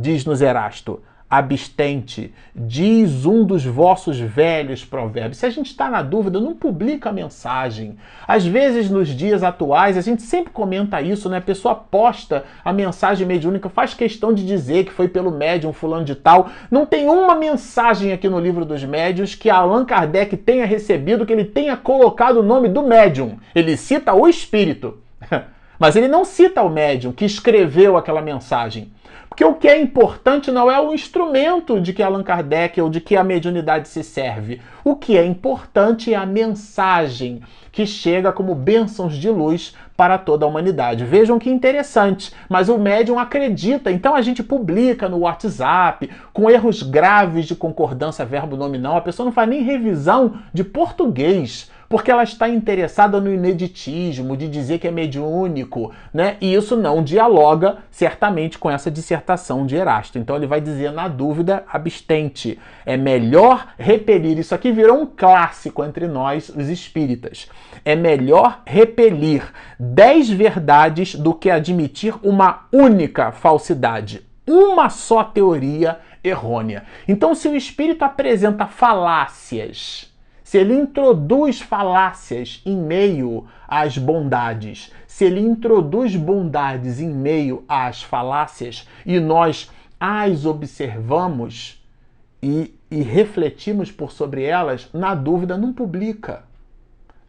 diz-nos 0.00 0.40
Erasto, 0.40 1.00
abstente, 1.30 2.32
diz 2.54 3.26
um 3.26 3.44
dos 3.44 3.62
vossos 3.62 4.18
velhos 4.18 4.82
provérbios. 4.82 5.36
Se 5.36 5.44
a 5.44 5.50
gente 5.50 5.66
está 5.66 5.90
na 5.90 6.00
dúvida, 6.00 6.40
não 6.40 6.54
publica 6.54 7.10
a 7.10 7.12
mensagem. 7.12 7.98
Às 8.26 8.46
vezes, 8.46 8.88
nos 8.88 9.08
dias 9.08 9.42
atuais, 9.42 9.98
a 9.98 10.00
gente 10.00 10.22
sempre 10.22 10.50
comenta 10.50 11.02
isso, 11.02 11.28
né? 11.28 11.36
A 11.36 11.42
pessoa 11.42 11.74
posta 11.74 12.44
a 12.64 12.72
mensagem 12.72 13.26
mediúnica, 13.26 13.68
faz 13.68 13.92
questão 13.92 14.32
de 14.32 14.46
dizer 14.46 14.86
que 14.86 14.92
foi 14.92 15.06
pelo 15.06 15.30
médium 15.30 15.72
fulano 15.72 16.04
de 16.04 16.14
tal. 16.14 16.48
Não 16.70 16.86
tem 16.86 17.06
uma 17.06 17.34
mensagem 17.34 18.10
aqui 18.12 18.28
no 18.28 18.40
livro 18.40 18.64
dos 18.64 18.82
médios 18.82 19.34
que 19.34 19.50
Allan 19.50 19.84
Kardec 19.84 20.34
tenha 20.34 20.64
recebido, 20.64 21.26
que 21.26 21.32
ele 21.32 21.44
tenha 21.44 21.76
colocado 21.76 22.38
o 22.38 22.42
nome 22.42 22.70
do 22.70 22.82
médium. 22.82 23.38
Ele 23.54 23.76
cita 23.76 24.14
o 24.14 24.26
espírito. 24.26 24.96
Mas 25.78 25.94
ele 25.94 26.08
não 26.08 26.24
cita 26.24 26.62
o 26.62 26.70
médium 26.70 27.12
que 27.12 27.24
escreveu 27.24 27.96
aquela 27.96 28.20
mensagem. 28.20 28.90
Porque 29.38 29.44
o 29.44 29.54
que 29.54 29.68
é 29.68 29.80
importante 29.80 30.50
não 30.50 30.68
é 30.68 30.80
o 30.80 30.92
instrumento 30.92 31.80
de 31.80 31.92
que 31.92 32.02
Allan 32.02 32.24
Kardec 32.24 32.80
ou 32.80 32.90
de 32.90 33.00
que 33.00 33.14
a 33.14 33.22
mediunidade 33.22 33.86
se 33.86 34.02
serve. 34.02 34.60
O 34.82 34.96
que 34.96 35.16
é 35.16 35.24
importante 35.24 36.12
é 36.12 36.16
a 36.16 36.26
mensagem 36.26 37.40
que 37.70 37.86
chega 37.86 38.32
como 38.32 38.52
bênçãos 38.52 39.16
de 39.16 39.30
luz 39.30 39.76
para 39.96 40.18
toda 40.18 40.44
a 40.44 40.48
humanidade. 40.48 41.04
Vejam 41.04 41.38
que 41.38 41.48
interessante, 41.48 42.32
mas 42.48 42.68
o 42.68 42.78
médium 42.78 43.16
acredita, 43.16 43.92
então 43.92 44.16
a 44.16 44.22
gente 44.22 44.42
publica 44.42 45.08
no 45.08 45.18
WhatsApp 45.18 46.10
com 46.32 46.50
erros 46.50 46.82
graves 46.82 47.46
de 47.46 47.54
concordância 47.54 48.24
verbo 48.24 48.56
nominal, 48.56 48.96
a 48.96 49.02
pessoa 49.02 49.24
não 49.24 49.32
faz 49.32 49.48
nem 49.48 49.62
revisão 49.62 50.40
de 50.52 50.64
português 50.64 51.70
porque 51.88 52.10
ela 52.10 52.22
está 52.22 52.48
interessada 52.48 53.20
no 53.20 53.32
ineditismo, 53.32 54.36
de 54.36 54.46
dizer 54.48 54.78
que 54.78 54.86
é 54.86 54.90
mediúnico, 54.90 55.92
né? 56.12 56.36
E 56.40 56.52
isso 56.52 56.76
não 56.76 57.02
dialoga 57.02 57.78
certamente 57.90 58.58
com 58.58 58.70
essa 58.70 58.90
dissertação 58.90 59.64
de 59.64 59.76
Erasto. 59.76 60.18
Então 60.18 60.36
ele 60.36 60.46
vai 60.46 60.60
dizer, 60.60 60.92
na 60.92 61.08
dúvida, 61.08 61.64
abstente. 61.72 62.58
É 62.84 62.96
melhor 62.96 63.68
repelir. 63.78 64.38
Isso 64.38 64.54
aqui 64.54 64.70
virou 64.70 65.00
um 65.00 65.06
clássico 65.06 65.82
entre 65.82 66.06
nós, 66.06 66.50
os 66.50 66.68
espíritas. 66.68 67.48
É 67.84 67.96
melhor 67.96 68.60
repelir 68.66 69.42
dez 69.78 70.28
verdades 70.28 71.14
do 71.14 71.32
que 71.32 71.50
admitir 71.50 72.14
uma 72.22 72.66
única 72.70 73.32
falsidade. 73.32 74.26
Uma 74.46 74.90
só 74.90 75.24
teoria 75.24 75.98
errônea. 76.22 76.84
Então, 77.06 77.34
se 77.34 77.48
o 77.48 77.56
espírito 77.56 78.04
apresenta 78.04 78.66
falácias, 78.66 80.07
se 80.48 80.56
ele 80.56 80.72
introduz 80.72 81.60
falácias 81.60 82.62
em 82.64 82.74
meio 82.74 83.44
às 83.68 83.98
bondades, 83.98 84.90
se 85.06 85.26
ele 85.26 85.40
introduz 85.40 86.16
bondades 86.16 87.00
em 87.00 87.10
meio 87.10 87.64
às 87.68 88.02
falácias 88.02 88.88
e 89.04 89.20
nós 89.20 89.70
as 90.00 90.46
observamos 90.46 91.84
e, 92.42 92.74
e 92.90 93.02
refletimos 93.02 93.92
por 93.92 94.10
sobre 94.10 94.42
elas, 94.42 94.88
na 94.90 95.14
dúvida, 95.14 95.54
não 95.58 95.70
publica. 95.70 96.44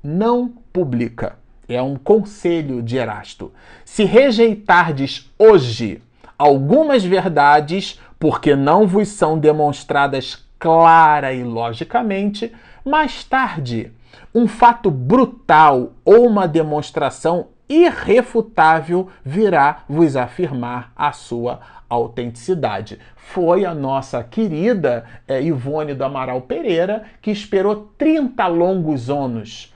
Não 0.01 0.53
publica. 0.71 1.37
É 1.67 1.81
um 1.81 1.97
conselho 1.97 2.81
de 2.81 2.95
Erasto. 2.95 3.51
Se 3.83 4.05
rejeitardes 4.05 5.29
hoje 5.37 6.01
algumas 6.37 7.03
verdades, 7.03 7.99
porque 8.17 8.55
não 8.55 8.87
vos 8.87 9.09
são 9.09 9.37
demonstradas 9.37 10.47
clara 10.59 11.33
e 11.33 11.43
logicamente, 11.43 12.53
mais 12.85 13.23
tarde, 13.23 13.91
um 14.35 14.47
fato 14.47 14.91
brutal 14.91 15.93
ou 16.03 16.27
uma 16.27 16.47
demonstração 16.47 17.47
irrefutável 17.67 19.09
virá 19.23 19.83
vos 19.87 20.15
afirmar 20.15 20.91
a 20.95 21.11
sua 21.11 21.59
autenticidade. 21.87 22.99
Foi 23.15 23.63
a 23.63 23.73
nossa 23.73 24.23
querida 24.23 25.05
é, 25.27 25.41
Ivone 25.41 25.93
do 25.93 26.03
Amaral 26.03 26.41
Pereira 26.41 27.03
que 27.21 27.31
esperou 27.31 27.91
30 27.97 28.45
longos 28.47 29.09
anos 29.09 29.73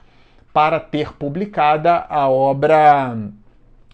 para 0.52 0.80
ter 0.80 1.14
publicada 1.14 2.06
a 2.10 2.28
obra 2.28 3.18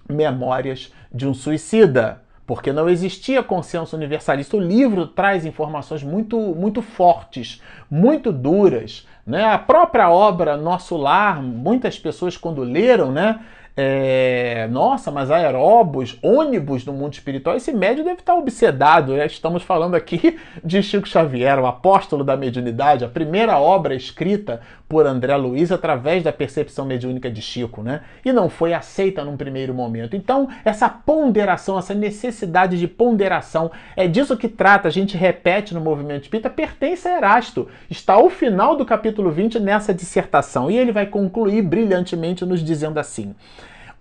Memórias 0.10 0.92
de 1.14 1.28
um 1.28 1.34
Suicida 1.34 2.22
porque 2.50 2.74
não 2.74 2.90
existia 2.90 3.44
consenso 3.44 3.96
universalista. 3.96 4.58
O 4.58 4.60
livro 4.60 5.06
traz 5.06 5.46
informações 5.46 6.02
muito, 6.02 6.36
muito 6.36 6.82
fortes, 6.82 7.62
muito 7.92 8.34
duras. 8.34 9.08
Né? 9.24 9.46
A 9.46 9.60
própria 9.60 10.10
obra 10.10 10.58
Nosso 10.58 10.98
Lar, 10.98 11.44
muitas 11.44 12.00
pessoas 12.00 12.36
quando 12.36 12.64
leram, 12.64 13.12
né, 13.12 13.40
é, 13.82 14.68
nossa, 14.70 15.10
mas 15.10 15.32
aeróbus, 15.32 16.20
ônibus 16.22 16.86
no 16.86 16.92
mundo 16.92 17.14
espiritual, 17.14 17.56
esse 17.56 17.72
médio 17.72 18.04
deve 18.04 18.20
estar 18.20 18.36
obsedado. 18.36 19.14
Né? 19.14 19.26
Estamos 19.26 19.64
falando 19.64 19.96
aqui 19.96 20.38
de 20.62 20.84
Chico 20.84 21.08
Xavier, 21.08 21.58
o 21.58 21.66
apóstolo 21.66 22.22
da 22.22 22.36
mediunidade, 22.36 23.06
a 23.06 23.08
primeira 23.08 23.58
obra 23.58 23.96
escrita 23.96 24.60
por 24.90 25.06
André 25.06 25.34
Luiz 25.38 25.72
através 25.72 26.24
da 26.24 26.34
percepção 26.34 26.84
mediúnica 26.84 27.32
de 27.32 27.42
Chico, 27.42 27.84
né? 27.84 28.02
E 28.26 28.34
não 28.34 28.50
foi 28.50 28.74
aceita 28.74 29.24
num 29.24 29.38
primeiro 29.38 29.72
momento. 29.72 30.16
Então, 30.16 30.50
essa 30.66 30.90
ponderação, 30.90 31.78
essa 31.78 31.94
necessidade 31.94 32.78
de 32.78 32.88
ponderação, 32.88 33.72
é 33.96 34.08
disso 34.08 34.36
que 34.36 34.50
trata, 34.50 34.88
a 34.88 34.92
gente 34.92 35.16
repete 35.16 35.76
no 35.76 35.80
movimento 35.80 36.24
espírita, 36.24 36.50
pertence 36.50 37.08
a 37.08 37.18
Erasto. 37.18 37.68
Está 37.88 38.16
ao 38.16 38.32
final 38.32 38.76
do 38.76 38.84
capítulo 38.84 39.30
20 39.30 39.60
nessa 39.60 39.94
dissertação. 39.94 40.72
E 40.72 40.78
ele 40.78 40.92
vai 40.92 41.06
concluir 41.06 41.62
brilhantemente 41.62 42.44
nos 42.44 42.62
dizendo 42.62 43.00
assim: 43.00 43.36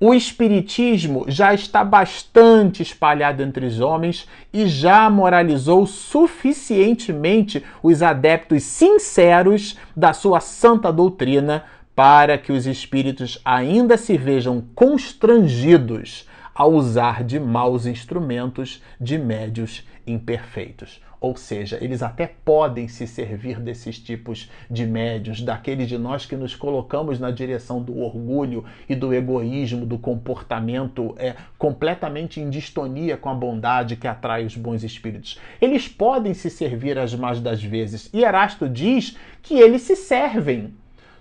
o 0.01 0.15
espiritismo 0.15 1.25
já 1.27 1.53
está 1.53 1.83
bastante 1.83 2.83
espalhado 2.83 3.43
entre 3.43 3.67
os 3.67 3.81
homens 3.81 4.29
e 4.53 4.67
já 4.67 5.11
moralizou 5.11 5.87
suficientemente 5.87 7.65
os 7.83 8.03
adeptos 8.03 8.63
sinceros 8.63 9.77
da 9.97 10.13
sua 10.13 10.41
santa 10.41 10.93
doutrina 10.93 11.65
para 11.97 12.39
que 12.39 12.53
os 12.53 12.65
espíritos 12.65 13.41
ainda 13.45 13.97
se 13.97 14.17
vejam 14.17 14.63
constrangidos 14.73 16.29
a 16.55 16.65
usar 16.65 17.25
de 17.25 17.41
maus 17.41 17.87
instrumentos 17.87 18.81
de 19.01 19.19
médios 19.19 19.85
imperfeitos. 20.07 21.01
Ou 21.21 21.37
seja, 21.37 21.79
eles 21.81 22.03
até 22.03 22.27
podem 22.27 22.87
se 22.89 23.07
servir 23.07 23.59
desses 23.61 23.99
tipos 23.99 24.51
de 24.71 24.87
médios, 24.87 25.43
daqueles 25.43 25.89
de 25.89 25.99
nós 25.99 26.25
que 26.25 26.37
nos 26.37 26.55
colocamos 26.55 27.19
na 27.19 27.31
direção 27.31 27.83
do 27.83 27.99
orgulho 27.99 28.65
e 28.89 28.95
do 28.95 29.13
egoísmo, 29.13 29.85
do 29.85 29.99
comportamento 29.99 31.15
é, 31.19 31.35
completamente 31.57 32.41
em 32.41 32.49
distonia 32.49 33.17
com 33.17 33.29
a 33.29 33.35
bondade 33.35 33.97
que 33.97 34.07
atrai 34.07 34.45
os 34.45 34.57
bons 34.57 34.85
espíritos. 34.85 35.41
Eles 35.61 35.89
podem 35.89 36.35
se 36.35 36.51
servir 36.51 36.99
as 36.99 37.15
mais 37.15 37.41
das 37.41 37.63
vezes. 37.63 38.09
E 38.13 38.23
Erasto 38.23 38.69
diz 38.69 39.17
que 39.43 39.55
eles 39.55 39.83
se 39.83 39.97
servem 39.97 40.75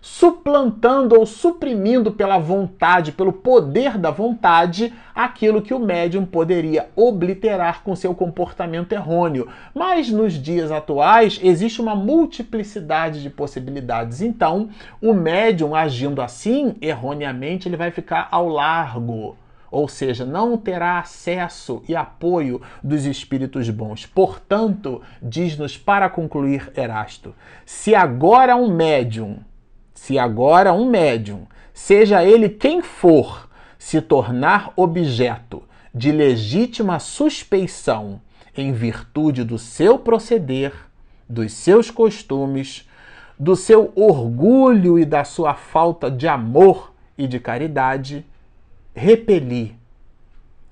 suplantando 0.08 1.20
ou 1.20 1.26
suprimindo 1.26 2.13
pela 2.13 2.39
vontade, 2.39 3.12
pelo 3.12 3.34
poder 3.34 3.98
da 3.98 4.10
vontade, 4.10 4.93
aquilo 5.13 5.62
que 5.62 5.74
o 5.74 5.80
médium 5.80 6.26
poderia 6.26 6.89
obliterar 6.96 7.84
com 7.84 7.93
seu 7.93 8.15
comportamento 8.15 8.93
errôneo. 8.93 9.50
Mas 9.76 10.10
nos 10.10 10.34
dias 10.34 10.72
atuais 10.72 11.39
existe 11.43 11.82
uma 11.82 11.93
multiplicidade 11.93 13.22
de 13.22 13.30
possibilidades. 13.30 14.22
Então, 14.22 14.70
o 15.02 15.13
médium 15.13 15.76
agindo 15.76 16.22
assim, 16.22 16.76
erroneamente, 16.82 17.67
ele 17.67 17.78
vai 17.78 17.91
ficar 17.91 18.30
ao 18.32 18.48
largo 18.48 19.36
ou 19.70 19.89
seja, 19.89 20.26
não 20.26 20.56
terá 20.56 21.00
acesso 21.00 21.84
e 21.89 21.93
apoio 21.93 22.62
dos 22.82 23.06
espíritos 23.06 23.70
bons. 23.70 24.06
Portanto, 24.06 25.02
diz-nos 25.22 25.78
para 25.78 26.10
concluir 26.10 26.72
Erasto: 26.74 27.36
se 27.65 27.93
agora 27.93 28.56
um 28.56 28.74
médium 28.74 29.39
se 29.98 30.20
agora 30.20 30.72
um 30.72 30.88
médium, 30.88 31.48
seja 31.74 32.24
ele 32.24 32.48
quem 32.48 32.84
for, 32.84 33.50
se 33.80 34.00
tornar 34.00 34.72
objeto 34.76 35.64
de 35.94 36.12
legítima 36.12 37.00
suspeição 37.00 38.22
em 38.56 38.72
virtude 38.72 39.44
do 39.44 39.58
seu 39.58 39.98
proceder, 39.98 40.72
dos 41.28 41.52
seus 41.52 41.90
costumes, 41.90 42.88
do 43.40 43.56
seu 43.56 43.92
orgulho 43.96 45.00
e 45.00 45.04
da 45.04 45.24
sua 45.24 45.56
falta 45.56 46.12
de 46.12 46.28
amor 46.28 46.94
e 47.18 47.28
de 47.28 47.40
caridade, 47.40 48.24
repeli, 48.96 49.76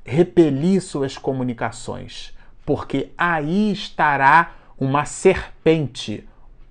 repeli 0.06 0.80
suas 0.80 1.18
comunicações, 1.18 2.32
porque 2.64 3.10
aí 3.18 3.72
estará 3.72 4.54
uma 4.80 5.04
serpente 5.04 6.24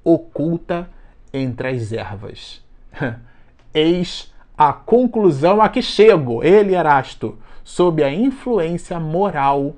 oculta 0.05 0.93
entre 1.35 1.68
as 1.68 1.92
ervas. 1.92 2.64
Eis 3.75 4.33
a 4.57 4.73
conclusão 4.73 5.61
a 5.61 5.68
que 5.68 5.83
chego, 5.83 6.44
ele, 6.44 6.77
Erasto, 6.77 7.37
sob 7.64 8.05
a 8.05 8.14
influência 8.14 9.01
moral 9.01 9.75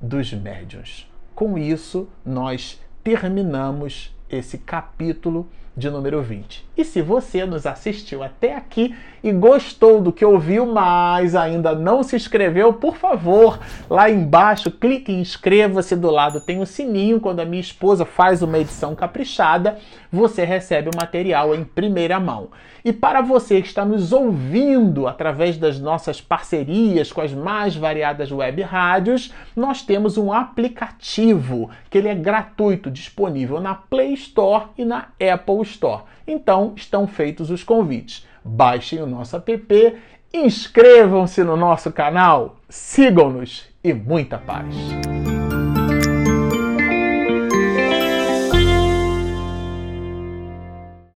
dos 0.00 0.32
médiuns. 0.32 1.08
Com 1.32 1.56
isso, 1.56 2.08
nós 2.24 2.80
terminamos 3.04 4.12
esse 4.28 4.58
capítulo 4.58 5.48
de 5.76 5.90
número 5.90 6.22
20. 6.22 6.64
E 6.76 6.84
se 6.84 7.02
você 7.02 7.44
nos 7.44 7.66
assistiu 7.66 8.22
até 8.22 8.56
aqui 8.56 8.94
e 9.22 9.30
gostou 9.30 10.00
do 10.00 10.12
que 10.12 10.24
ouviu, 10.24 10.64
mas 10.64 11.34
ainda 11.34 11.74
não 11.74 12.02
se 12.02 12.16
inscreveu, 12.16 12.72
por 12.72 12.96
favor, 12.96 13.58
lá 13.90 14.08
embaixo, 14.08 14.70
clique 14.70 15.12
em 15.12 15.20
inscreva-se. 15.26 15.96
Do 15.96 16.10
lado 16.10 16.40
tem 16.40 16.60
o 16.60 16.66
sininho. 16.66 17.20
Quando 17.20 17.40
a 17.40 17.44
minha 17.44 17.60
esposa 17.60 18.04
faz 18.04 18.42
uma 18.42 18.58
edição 18.58 18.94
caprichada, 18.94 19.78
você 20.10 20.44
recebe 20.44 20.88
o 20.88 20.96
material 20.96 21.54
em 21.54 21.64
primeira 21.64 22.18
mão. 22.18 22.48
E 22.84 22.92
para 22.92 23.20
você 23.20 23.60
que 23.60 23.66
está 23.66 23.84
nos 23.84 24.12
ouvindo 24.12 25.08
através 25.08 25.58
das 25.58 25.80
nossas 25.80 26.20
parcerias 26.20 27.10
com 27.10 27.20
as 27.20 27.32
mais 27.32 27.74
variadas 27.74 28.30
web 28.30 28.62
rádios, 28.62 29.34
nós 29.56 29.82
temos 29.82 30.16
um 30.16 30.32
aplicativo 30.32 31.68
que 31.90 31.98
ele 31.98 32.06
é 32.06 32.14
gratuito, 32.14 32.88
disponível 32.88 33.60
na 33.60 33.74
Play 33.74 34.14
Store 34.14 34.66
e 34.78 34.84
na 34.84 35.08
Apple 35.20 35.62
Store. 35.66 36.02
Então, 36.26 36.72
estão 36.76 37.06
feitos 37.06 37.50
os 37.50 37.62
convites. 37.62 38.26
Baixem 38.44 39.02
o 39.02 39.06
nosso 39.06 39.36
app, 39.36 39.96
inscrevam-se 40.32 41.42
no 41.42 41.56
nosso 41.56 41.92
canal, 41.92 42.56
sigam-nos 42.68 43.68
e 43.82 43.92
muita 43.92 44.38
paz. 44.38 44.74